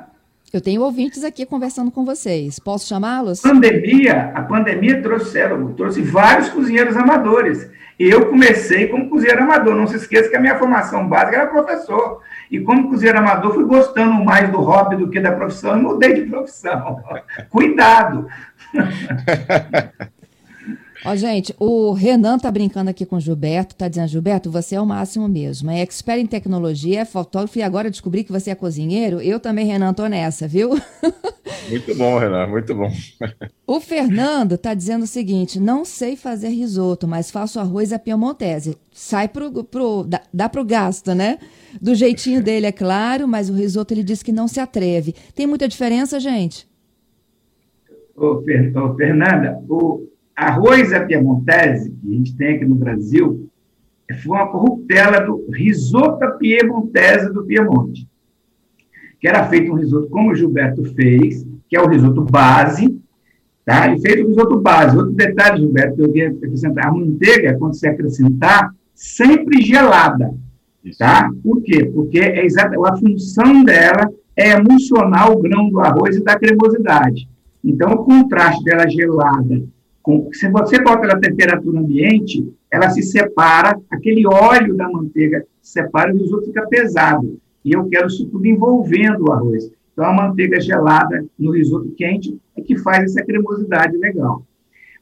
Eu 0.51 0.61
tenho 0.61 0.81
ouvintes 0.81 1.23
aqui 1.23 1.45
conversando 1.45 1.91
com 1.91 2.03
vocês. 2.03 2.57
Posso 2.57 2.87
chamá-los? 2.87 3.41
Pandemia, 3.41 4.31
a 4.33 4.41
pandemia 4.41 5.01
trouxe, 5.01 5.39
trouxe 5.77 6.01
vários 6.01 6.49
cozinheiros 6.49 6.97
amadores. 6.97 7.69
E 7.99 8.09
eu 8.09 8.27
comecei 8.27 8.87
como 8.87 9.09
cozinheiro 9.09 9.43
amador. 9.43 9.75
Não 9.75 9.85
se 9.85 9.97
esqueça 9.97 10.29
que 10.29 10.35
a 10.35 10.39
minha 10.39 10.57
formação 10.57 11.07
básica 11.07 11.37
era 11.37 11.47
professor. 11.47 12.21
E 12.49 12.59
como 12.59 12.89
cozinheiro 12.89 13.19
amador, 13.19 13.53
fui 13.53 13.65
gostando 13.65 14.23
mais 14.23 14.49
do 14.49 14.59
hobby 14.59 14.95
do 14.95 15.09
que 15.09 15.19
da 15.19 15.33
profissão 15.33 15.77
e 15.77 15.81
mudei 15.81 16.13
de 16.13 16.21
profissão. 16.29 17.03
Cuidado! 17.49 18.27
Ó, 21.05 21.15
gente, 21.15 21.55
o 21.57 21.93
Renan 21.93 22.37
tá 22.37 22.51
brincando 22.51 22.89
aqui 22.89 23.05
com 23.05 23.15
o 23.15 23.19
Gilberto, 23.19 23.73
tá 23.73 23.87
dizendo, 23.87 24.09
Gilberto, 24.09 24.51
você 24.51 24.75
é 24.75 24.81
o 24.81 24.85
máximo 24.85 25.29
mesmo. 25.29 25.71
É 25.71 25.79
expert 25.79 26.19
em 26.19 26.25
tecnologia, 26.25 27.01
é 27.01 27.05
fotógrafo 27.05 27.57
e 27.57 27.63
agora 27.63 27.89
descobri 27.89 28.23
que 28.23 28.31
você 28.31 28.49
é 28.51 28.55
cozinheiro. 28.55 29.21
Eu 29.21 29.39
também, 29.39 29.65
Renan, 29.65 29.93
tô 29.93 30.05
nessa, 30.07 30.47
viu? 30.47 30.71
Muito 31.69 31.95
bom, 31.95 32.17
Renan, 32.17 32.47
muito 32.47 32.73
bom. 32.73 32.91
o 33.65 33.79
Fernando 33.79 34.57
tá 34.57 34.73
dizendo 34.73 35.03
o 35.03 35.07
seguinte: 35.07 35.59
não 35.59 35.85
sei 35.85 36.15
fazer 36.15 36.49
risoto, 36.49 37.07
mas 37.07 37.29
faço 37.29 37.59
arroz 37.59 37.93
à 37.93 37.99
piemontese. 37.99 38.77
Sai 38.91 39.27
pro, 39.27 39.63
pro 39.63 40.03
dá, 40.03 40.21
dá 40.33 40.49
pro 40.49 40.65
gasto, 40.65 41.13
né? 41.13 41.37
Do 41.79 41.93
jeitinho 41.93 42.41
dele, 42.41 42.65
é 42.65 42.71
claro, 42.71 43.27
mas 43.27 43.49
o 43.49 43.53
risoto 43.53 43.93
ele 43.93 44.03
diz 44.03 44.23
que 44.23 44.31
não 44.31 44.47
se 44.47 44.59
atreve. 44.59 45.13
Tem 45.35 45.45
muita 45.45 45.67
diferença, 45.67 46.19
gente? 46.19 46.67
Ô, 48.15 48.41
Fer, 48.41 48.75
ô 48.75 48.95
Fernanda, 48.95 49.61
o, 49.69 50.07
Arroz 50.39 50.93
à 50.93 51.01
piemontese, 51.01 51.91
que 51.91 52.07
a 52.07 52.11
gente 52.13 52.37
tem 52.37 52.55
aqui 52.55 52.65
no 52.65 52.75
Brasil, 52.75 53.49
foi 54.23 54.37
uma 54.37 54.47
corruptela 54.47 55.19
do 55.19 55.45
risoto 55.51 56.37
piemontese 56.37 57.33
do 57.33 57.43
Piemonte, 57.43 58.07
que 59.19 59.27
era 59.27 59.45
feito 59.49 59.69
um 59.69 59.75
risoto 59.75 60.07
como 60.09 60.31
o 60.31 60.35
Gilberto 60.35 60.85
fez, 60.95 61.45
que 61.67 61.75
é 61.75 61.81
o 61.81 61.89
risoto 61.89 62.23
base, 62.23 62.97
tá? 63.65 63.91
Ele 63.91 63.99
fez 63.99 64.23
o 64.23 64.29
risoto 64.29 64.61
base. 64.61 64.97
Outro 64.97 65.11
detalhe, 65.11 65.59
Gilberto, 65.59 65.95
que 65.97 66.01
eu 66.03 66.11
queria 66.13 66.29
acrescentar, 66.29 66.87
a 66.87 66.91
manteiga, 66.93 67.57
quando 67.57 67.75
você 67.75 67.89
acrescentar, 67.89 68.73
sempre 68.95 69.61
gelada, 69.61 70.33
tá? 70.97 71.29
Por 71.43 71.61
quê? 71.61 71.83
Porque 71.83 72.17
é 72.17 72.45
exata, 72.45 72.77
a 72.81 72.95
função 72.95 73.65
dela 73.65 74.09
é 74.37 74.51
emulsionar 74.51 75.33
o 75.33 75.41
grão 75.41 75.69
do 75.69 75.81
arroz 75.81 76.15
e 76.15 76.23
dar 76.23 76.39
cremosidade. 76.39 77.29
Então, 77.61 77.91
o 77.91 78.05
contraste 78.05 78.63
dela 78.63 78.89
gelada 78.89 79.61
Com, 80.01 80.29
se 80.33 80.49
você 80.49 80.81
bota 80.81 81.07
na 81.07 81.19
temperatura 81.19 81.79
ambiente, 81.79 82.51
ela 82.71 82.89
se 82.89 83.01
separa, 83.01 83.79
aquele 83.89 84.25
óleo 84.27 84.75
da 84.75 84.89
manteiga 84.89 85.45
se 85.61 85.73
separa 85.73 86.11
e 86.11 86.15
o 86.15 86.17
risoto 86.17 86.45
fica 86.45 86.65
pesado. 86.67 87.39
E 87.63 87.73
eu 87.73 87.87
quero 87.87 88.07
isso 88.07 88.25
tudo 88.27 88.45
envolvendo 88.45 89.27
o 89.27 89.31
arroz. 89.31 89.69
Então, 89.91 90.05
a 90.05 90.13
manteiga 90.13 90.61
gelada 90.61 91.25
no 91.37 91.51
risoto 91.51 91.91
quente 91.97 92.39
é 92.55 92.61
que 92.61 92.77
faz 92.77 93.03
essa 93.03 93.25
cremosidade 93.25 93.97
legal. 93.97 94.43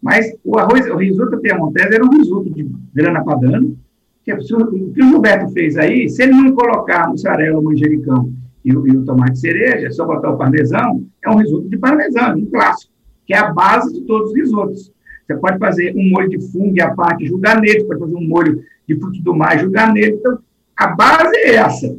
Mas 0.02 0.36
o 0.44 0.58
arroz, 0.58 0.88
o 0.90 0.96
risoto 0.96 1.38
piemontese 1.40 1.96
era 1.96 2.06
um 2.06 2.10
risoto 2.10 2.50
de 2.50 2.68
grana 2.94 3.24
padano, 3.24 3.78
que 4.24 4.34
o 4.34 4.38
que 4.38 4.54
o 4.56 5.10
Gilberto 5.10 5.52
fez 5.52 5.78
aí, 5.78 6.10
se 6.10 6.24
ele 6.24 6.34
não 6.34 6.54
colocar 6.54 7.08
mussarela, 7.08 7.62
manjericão 7.62 8.32
e, 8.64 8.70
e 8.70 8.74
o 8.74 9.06
tomate 9.06 9.40
cereja, 9.40 9.90
só 9.92 10.06
botar 10.06 10.32
o 10.32 10.38
parmesão, 10.38 11.06
é 11.24 11.30
um 11.30 11.38
risoto 11.38 11.70
de 11.70 11.78
parmesão, 11.78 12.36
um 12.36 12.46
clássico, 12.46 12.92
que 13.28 13.34
é 13.34 13.38
a 13.38 13.52
base 13.52 13.94
de 13.94 14.02
todos 14.02 14.30
os 14.30 14.36
risotos. 14.36 14.92
Você 15.28 15.36
pode 15.36 15.60
fazer 15.60 15.94
um 15.94 16.10
molho 16.10 16.30
de 16.30 16.40
fungo 16.40 16.82
à 16.82 16.96
parte, 16.96 17.28
jogar 17.28 17.60
nele, 17.60 17.84
pode 17.84 18.00
fazer 18.00 18.16
um 18.16 18.28
molho 18.28 18.64
de 18.88 18.96
frutos 18.98 19.20
do 19.20 19.36
mar, 19.36 19.60
jogar 19.60 19.94
nele. 19.94 20.16
Então, 20.16 20.40
a 20.76 20.88
base 20.88 21.36
é 21.36 21.56
essa. 21.56 21.98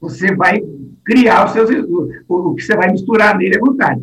Você 0.00 0.34
vai 0.34 0.62
criar 1.04 1.44
os 1.44 1.52
seus, 1.52 1.70
o 2.26 2.54
que 2.54 2.62
você 2.62 2.74
vai 2.74 2.90
misturar 2.90 3.36
nele 3.36 3.56
à 3.56 3.60
vontade. 3.60 4.02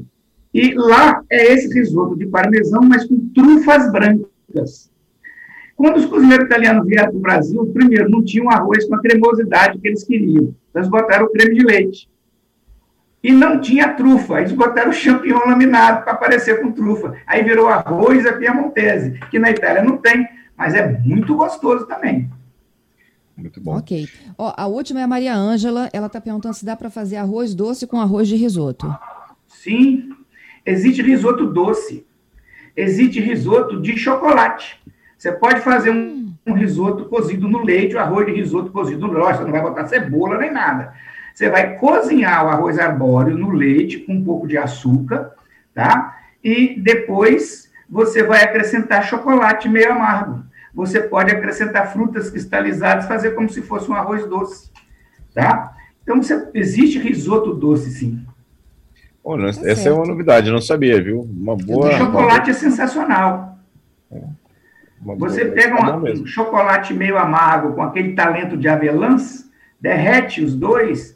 E 0.54 0.74
lá 0.76 1.22
é 1.30 1.54
esse 1.54 1.74
risoto 1.74 2.16
de 2.16 2.28
parmesão, 2.28 2.82
mas 2.84 3.06
com 3.06 3.28
trufas 3.34 3.92
brancas. 3.92 4.92
Quando 5.76 5.98
os 5.98 6.06
cozinheiros 6.06 6.46
italianos 6.46 6.88
vieram 6.88 7.10
para 7.10 7.18
o 7.18 7.22
Brasil, 7.22 7.66
primeiro, 7.74 8.10
não 8.10 8.24
tinham 8.24 8.50
arroz 8.50 8.86
com 8.88 8.96
a 8.96 9.02
cremosidade 9.02 9.80
que 9.80 9.88
eles 9.88 10.04
queriam. 10.04 10.54
Então, 10.70 10.82
eles 10.82 10.90
botaram 10.90 11.26
o 11.26 11.32
creme 11.32 11.56
de 11.56 11.66
leite. 11.66 12.08
E 13.26 13.32
não 13.32 13.60
tinha 13.60 13.92
trufa, 13.94 14.38
eles 14.42 14.52
botaram 14.52 14.92
o 14.92 14.94
champignon 14.94 15.48
laminado 15.48 16.04
para 16.04 16.14
aparecer 16.14 16.62
com 16.62 16.72
trufa. 16.72 17.16
Aí 17.26 17.44
virou 17.44 17.68
arroz 17.68 18.24
a 18.24 18.34
piemontese, 18.34 19.20
que 19.32 19.40
na 19.40 19.50
Itália 19.50 19.82
não 19.82 19.98
tem, 19.98 20.30
mas 20.56 20.76
é 20.76 21.00
muito 21.00 21.36
gostoso 21.36 21.88
também. 21.88 22.30
Muito 23.36 23.60
bom. 23.60 23.78
Ok. 23.78 24.08
Ó, 24.38 24.54
a 24.56 24.68
última 24.68 25.00
é 25.00 25.04
a 25.04 25.08
Maria 25.08 25.36
Ângela. 25.36 25.90
Ela 25.92 26.06
está 26.06 26.22
perguntando 26.22 26.54
se 26.54 26.64
dá 26.64 26.76
para 26.76 26.92
fazer 26.92 27.16
arroz 27.16 27.56
doce 27.56 27.88
com 27.88 28.00
arroz 28.00 28.28
de 28.28 28.36
risoto. 28.36 28.96
Sim, 29.48 30.12
existe 30.64 31.02
risoto 31.02 31.48
doce. 31.48 32.06
Existe 32.78 33.20
risoto 33.20 33.82
de 33.82 33.98
chocolate. 33.98 34.80
Você 35.18 35.32
pode 35.32 35.62
fazer 35.62 35.90
um, 35.90 36.32
um 36.46 36.54
risoto 36.54 37.06
cozido 37.06 37.48
no 37.48 37.64
leite, 37.64 37.96
o 37.96 38.00
arroz 38.00 38.28
de 38.28 38.34
risoto 38.34 38.72
cozido 38.72 39.08
no 39.08 39.14
leite, 39.14 39.38
você 39.38 39.44
não 39.46 39.52
vai 39.52 39.64
botar 39.64 39.88
cebola 39.88 40.38
nem 40.38 40.54
nada. 40.54 40.94
Você 41.36 41.50
vai 41.50 41.76
cozinhar 41.78 42.46
o 42.46 42.48
arroz 42.48 42.80
arbóreo 42.80 43.38
no 43.38 43.52
leite 43.52 44.00
com 44.00 44.14
um 44.14 44.24
pouco 44.24 44.48
de 44.48 44.58
açúcar, 44.58 45.34
tá? 45.74 46.18
E 46.42 46.80
depois 46.80 47.70
você 47.90 48.24
vai 48.24 48.42
acrescentar 48.42 49.04
chocolate 49.04 49.68
meio 49.68 49.92
amargo. 49.92 50.46
Você 50.74 51.02
pode 51.02 51.32
acrescentar 51.32 51.92
frutas 51.92 52.30
cristalizadas, 52.30 53.06
fazer 53.06 53.32
como 53.32 53.50
se 53.50 53.62
fosse 53.62 53.92
um 53.92 53.94
arroz 53.94 54.26
doce, 54.26 54.72
tá? 55.34 55.76
Então, 56.02 56.24
você, 56.24 56.50
existe 56.54 57.00
risoto 57.00 57.54
doce, 57.54 57.92
sim. 57.92 58.26
Tá 59.22 59.48
essa 59.48 59.64
certo. 59.64 59.88
é 59.88 59.92
uma 59.92 60.06
novidade, 60.06 60.50
não 60.50 60.62
sabia, 60.62 61.04
viu? 61.04 61.20
Uma 61.20 61.58
boa. 61.58 61.90
O 61.90 61.98
chocolate 61.98 62.50
uma... 62.50 62.52
é 62.52 62.54
sensacional. 62.54 63.60
É. 64.10 64.22
Você 65.18 65.46
pega 65.46 65.76
tá 65.76 65.98
um 65.98 66.26
chocolate 66.26 66.94
meio 66.94 67.18
amargo 67.18 67.74
com 67.74 67.82
aquele 67.82 68.14
talento 68.14 68.56
de 68.56 68.70
avelãs, 68.70 69.50
derrete 69.82 70.42
os 70.42 70.56
dois, 70.56 71.16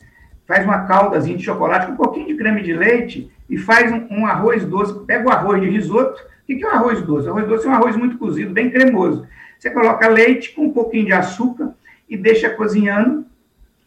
faz 0.49 0.65
uma 0.65 0.85
caldazinha 0.85 1.37
de 1.37 1.43
chocolate 1.43 1.85
com 1.85 1.93
um 1.93 1.95
pouquinho 1.95 2.25
de 2.25 2.35
creme 2.35 2.63
de 2.63 2.73
leite 2.73 3.31
e 3.47 3.55
faz 3.55 3.91
um, 3.91 4.07
um 4.09 4.25
arroz 4.25 4.65
doce. 4.65 5.05
Pega 5.05 5.29
o 5.29 5.31
arroz 5.31 5.61
de 5.61 5.69
risoto. 5.69 6.19
O 6.19 6.45
que 6.47 6.65
é 6.65 6.67
um 6.67 6.71
arroz 6.71 7.03
doce? 7.03 7.27
O 7.27 7.29
arroz 7.29 7.47
doce 7.47 7.67
é 7.67 7.69
um 7.69 7.73
arroz 7.73 7.95
muito 7.95 8.17
cozido, 8.17 8.51
bem 8.51 8.71
cremoso. 8.71 9.27
Você 9.59 9.69
coloca 9.69 10.07
leite 10.07 10.53
com 10.53 10.63
um 10.63 10.73
pouquinho 10.73 11.05
de 11.05 11.13
açúcar 11.13 11.75
e 12.09 12.17
deixa 12.17 12.49
cozinhando. 12.49 13.27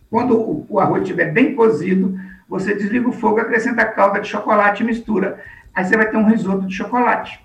Quando 0.08 0.38
o, 0.38 0.64
o 0.68 0.78
arroz 0.78 1.02
estiver 1.02 1.32
bem 1.32 1.56
cozido, 1.56 2.16
você 2.48 2.76
desliga 2.76 3.08
o 3.08 3.12
fogo, 3.12 3.40
acrescenta 3.40 3.82
a 3.82 3.86
calda 3.86 4.20
de 4.20 4.28
chocolate 4.28 4.84
e 4.84 4.86
mistura. 4.86 5.42
Aí 5.74 5.84
você 5.84 5.96
vai 5.96 6.08
ter 6.08 6.16
um 6.16 6.28
risoto 6.28 6.64
de 6.68 6.74
chocolate. 6.76 7.44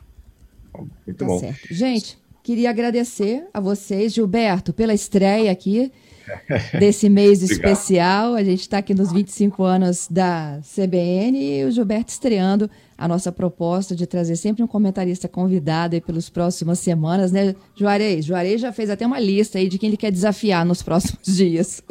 Muito 0.78 1.18
tá 1.18 1.26
bom. 1.26 1.40
Certo. 1.40 1.68
Gente, 1.72 2.20
Queria 2.48 2.70
agradecer 2.70 3.46
a 3.54 3.60
vocês, 3.60 4.14
Gilberto, 4.14 4.72
pela 4.72 4.94
estreia 4.94 5.52
aqui 5.52 5.92
desse 6.80 7.10
mês 7.10 7.42
especial. 7.42 8.36
A 8.36 8.44
gente 8.44 8.62
está 8.62 8.80
aqui 8.80 8.94
nos 8.94 9.12
25 9.12 9.64
anos 9.64 10.08
da 10.10 10.60
CBN 10.62 11.60
e 11.60 11.66
o 11.66 11.72
Gilberto 11.72 12.12
estreando 12.12 12.70
a 12.98 13.08
nossa 13.08 13.32
proposta 13.32 13.96
de 13.96 14.08
trazer 14.08 14.36
sempre 14.36 14.64
um 14.64 14.68
comentarista 14.68 15.28
convidado 15.28 15.96
aí 15.96 16.02
pelas 16.02 16.30
próximas 16.30 16.80
semanas, 16.80 17.32
né, 17.32 17.56
Juarez? 17.76 18.26
Juarez 18.26 18.60
já 18.60 18.72
fez 18.72 18.90
até 18.90 19.06
uma 19.06 19.20
lista 19.20 19.58
aí 19.58 19.70
de 19.70 19.78
quem 19.78 19.90
ele 19.90 19.98
quer 19.98 20.12
desafiar 20.12 20.66
nos 20.66 20.82
próximos 20.82 21.26
dias. 21.36 21.84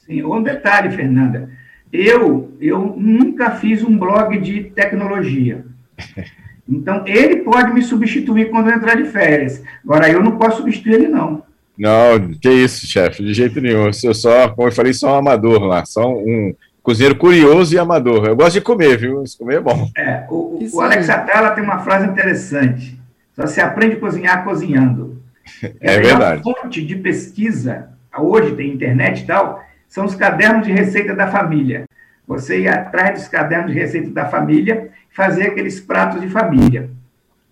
Sim, 0.00 0.22
um 0.24 0.42
detalhe, 0.42 0.90
Fernanda. 0.90 1.50
Eu, 1.92 2.52
eu 2.60 2.94
nunca 2.98 3.52
fiz 3.52 3.82
um 3.84 3.96
blog 3.96 4.38
de 4.40 4.64
tecnologia. 4.64 5.64
Então, 6.68 7.04
ele 7.06 7.36
pode 7.36 7.72
me 7.72 7.82
substituir 7.82 8.50
quando 8.50 8.68
eu 8.68 8.74
entrar 8.74 8.96
de 8.96 9.04
férias. 9.04 9.62
Agora, 9.84 10.10
eu 10.10 10.22
não 10.22 10.36
posso 10.36 10.58
substituir 10.58 10.94
ele, 10.94 11.08
não. 11.08 11.44
Não, 11.78 12.30
que 12.40 12.50
isso, 12.50 12.86
chefe, 12.86 13.22
de 13.22 13.34
jeito 13.34 13.60
nenhum. 13.60 13.90
Eu 14.02 14.14
só, 14.14 14.48
como 14.48 14.68
eu 14.68 14.72
falei, 14.72 14.92
sou 14.92 15.10
um 15.10 15.14
amador 15.14 15.62
lá, 15.64 15.84
só 15.84 16.08
um 16.08 16.54
cozinheiro 16.82 17.16
curioso 17.16 17.74
e 17.74 17.78
amador. 17.78 18.26
Eu 18.26 18.36
gosto 18.36 18.54
de 18.54 18.60
comer, 18.60 18.96
viu? 18.96 19.22
Esse 19.22 19.36
comer 19.36 19.56
é 19.56 19.60
bom. 19.60 19.90
É, 19.96 20.24
o, 20.28 20.58
o 20.72 20.80
Alex 20.80 21.08
Atala 21.10 21.50
tem 21.50 21.64
uma 21.64 21.80
frase 21.80 22.06
interessante. 22.06 22.98
Só 23.34 23.46
se 23.46 23.60
aprende 23.60 23.96
a 23.96 24.00
cozinhar 24.00 24.44
cozinhando. 24.44 25.20
É, 25.80 25.94
é 25.94 26.00
verdade. 26.00 26.40
A 26.40 26.42
fonte 26.42 26.84
de 26.84 26.96
pesquisa, 26.96 27.88
hoje 28.16 28.54
tem 28.54 28.72
internet 28.72 29.22
e 29.22 29.26
tal, 29.26 29.62
são 29.88 30.04
os 30.04 30.14
cadernos 30.14 30.66
de 30.66 30.72
receita 30.72 31.14
da 31.14 31.26
família. 31.26 31.84
Você 32.26 32.60
ir 32.60 32.68
atrás 32.68 33.18
dos 33.18 33.28
cadernos 33.28 33.72
de 33.72 33.78
receita 33.78 34.10
da 34.10 34.26
família 34.26 34.90
fazer 35.10 35.48
aqueles 35.48 35.80
pratos 35.80 36.20
de 36.20 36.28
família. 36.28 36.90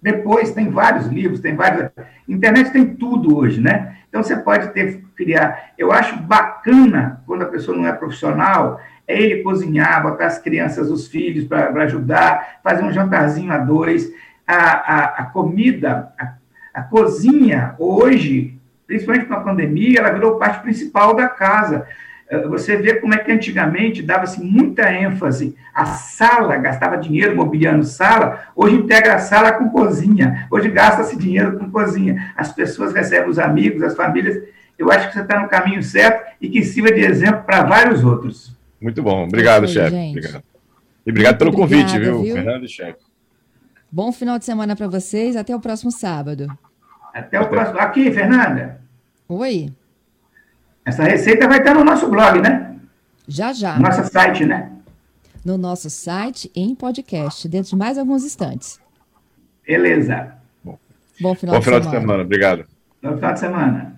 Depois 0.03 0.51
tem 0.51 0.69
vários 0.69 1.07
livros, 1.07 1.41
tem 1.41 1.55
vários. 1.55 1.91
Internet 2.29 2.73
tem 2.73 2.85
tudo 2.85 3.37
hoje, 3.37 3.61
né? 3.61 3.97
Então 4.09 4.23
você 4.23 4.37
pode 4.37 4.73
ter 4.73 5.03
criar. 5.15 5.71
Eu 5.79 5.93
acho 5.93 6.17
bacana 6.19 7.23
quando 7.27 7.43
a 7.43 7.47
pessoa 7.47 7.77
não 7.77 7.87
é 7.87 7.93
profissional, 7.93 8.81
é 9.07 9.21
ele 9.21 9.43
cozinhar, 9.43 10.03
botar 10.03 10.27
as 10.27 10.39
crianças, 10.39 10.91
os 10.91 11.07
filhos 11.07 11.45
para 11.47 11.71
ajudar, 11.85 12.61
fazer 12.63 12.83
um 12.83 12.93
jantarzinho 12.93 13.53
a 13.53 13.59
dois. 13.59 14.13
A, 14.45 14.55
a, 14.55 15.05
a 15.21 15.25
comida, 15.27 16.13
a, 16.19 16.35
a 16.75 16.83
cozinha, 16.83 17.77
hoje, 17.79 18.59
principalmente 18.87 19.27
com 19.27 19.35
a 19.35 19.41
pandemia, 19.41 20.01
ela 20.01 20.13
virou 20.13 20.37
parte 20.37 20.61
principal 20.63 21.15
da 21.15 21.29
casa. 21.29 21.87
Eh, 22.33 22.49
você 22.49 22.79
vê 22.79 22.95
como 22.95 23.13
é 23.13 23.19
que 23.19 23.31
antigamente 23.31 24.03
dava-se 24.03 24.43
muita 24.43 24.91
ênfase 24.91 25.55
à 25.75 25.85
sala, 25.85 26.57
gastava 26.57 26.97
dinheiro 26.97 27.37
mobiliando 27.37 27.85
sala, 27.85 28.47
hoje 28.57 28.75
integra 28.77 29.17
a 29.17 29.19
sala 29.19 29.53
com 29.53 29.69
cozinha, 29.69 30.49
hoje 30.51 30.71
gasta-se 30.71 31.15
dinheiro 31.15 31.59
com 31.59 31.71
cozinha. 31.71 32.33
As 32.35 32.51
pessoas 32.51 32.95
recebem 32.95 33.29
os 33.29 33.39
amigos, 33.39 33.83
as 33.83 33.95
famílias. 33.95 34.43
Eu 34.79 34.91
acho 34.91 35.09
que 35.09 35.15
você 35.15 35.21
está 35.21 35.43
no 35.43 35.49
caminho 35.49 35.83
certo 35.83 36.33
e 36.41 36.49
que 36.49 36.65
sirva 36.65 36.91
de 36.91 37.01
exemplo 37.01 37.43
para 37.43 37.65
vários 37.65 38.03
outros. 38.03 38.57
Muito 38.81 39.03
bom. 39.03 39.25
Obrigado, 39.25 39.69
chefe. 39.69 39.95
Obrigado. 39.95 40.43
E 41.05 41.11
obrigado 41.11 41.37
pelo 41.37 41.51
Obrigada, 41.51 41.83
convite, 41.83 41.99
viu, 41.99 42.23
viu? 42.23 42.35
Fernando 42.35 42.65
e 42.65 42.69
chefe. 42.69 42.99
Bom 43.91 44.11
final 44.11 44.39
de 44.39 44.47
semana 44.47 44.75
para 44.75 44.89
vocês. 44.89 45.37
Até 45.37 45.55
o 45.55 45.61
próximo 45.61 45.93
sábado. 45.93 46.47
Até 47.13 47.39
o 47.39 47.43
Até. 47.43 47.51
próximo. 47.51 47.79
Aqui, 47.79 48.11
Fernanda. 48.11 48.81
Oi. 49.29 49.71
Essa 50.85 51.05
receita 51.05 51.49
vai 51.49 51.59
estar 51.59 51.75
no 51.75 51.85
nosso 51.85 52.09
blog, 52.09 52.41
né? 52.41 52.77
Já, 53.29 53.53
já. 53.53 53.77
No 53.77 53.83
nosso 53.83 54.11
site, 54.11 54.45
né? 54.45 54.71
No 55.45 55.57
nosso 55.59 55.89
site, 55.91 56.51
em 56.55 56.75
podcast, 56.75 57.49
dentro 57.49 57.71
de 57.71 57.77
mais 57.77 57.99
alguns 57.99 58.25
instantes. 58.25 58.81
Beleza. 59.67 60.35
Bom, 60.63 60.79
Bom 61.21 61.35
final, 61.35 61.55
Bom 61.55 61.59
de, 61.61 61.65
final 61.65 61.81
semana. 61.83 61.99
de 61.99 62.01
semana. 62.01 62.23
Obrigado. 62.25 62.65
Bom 63.03 63.15
final 63.17 63.33
de 63.33 63.41
semana. 63.41 63.97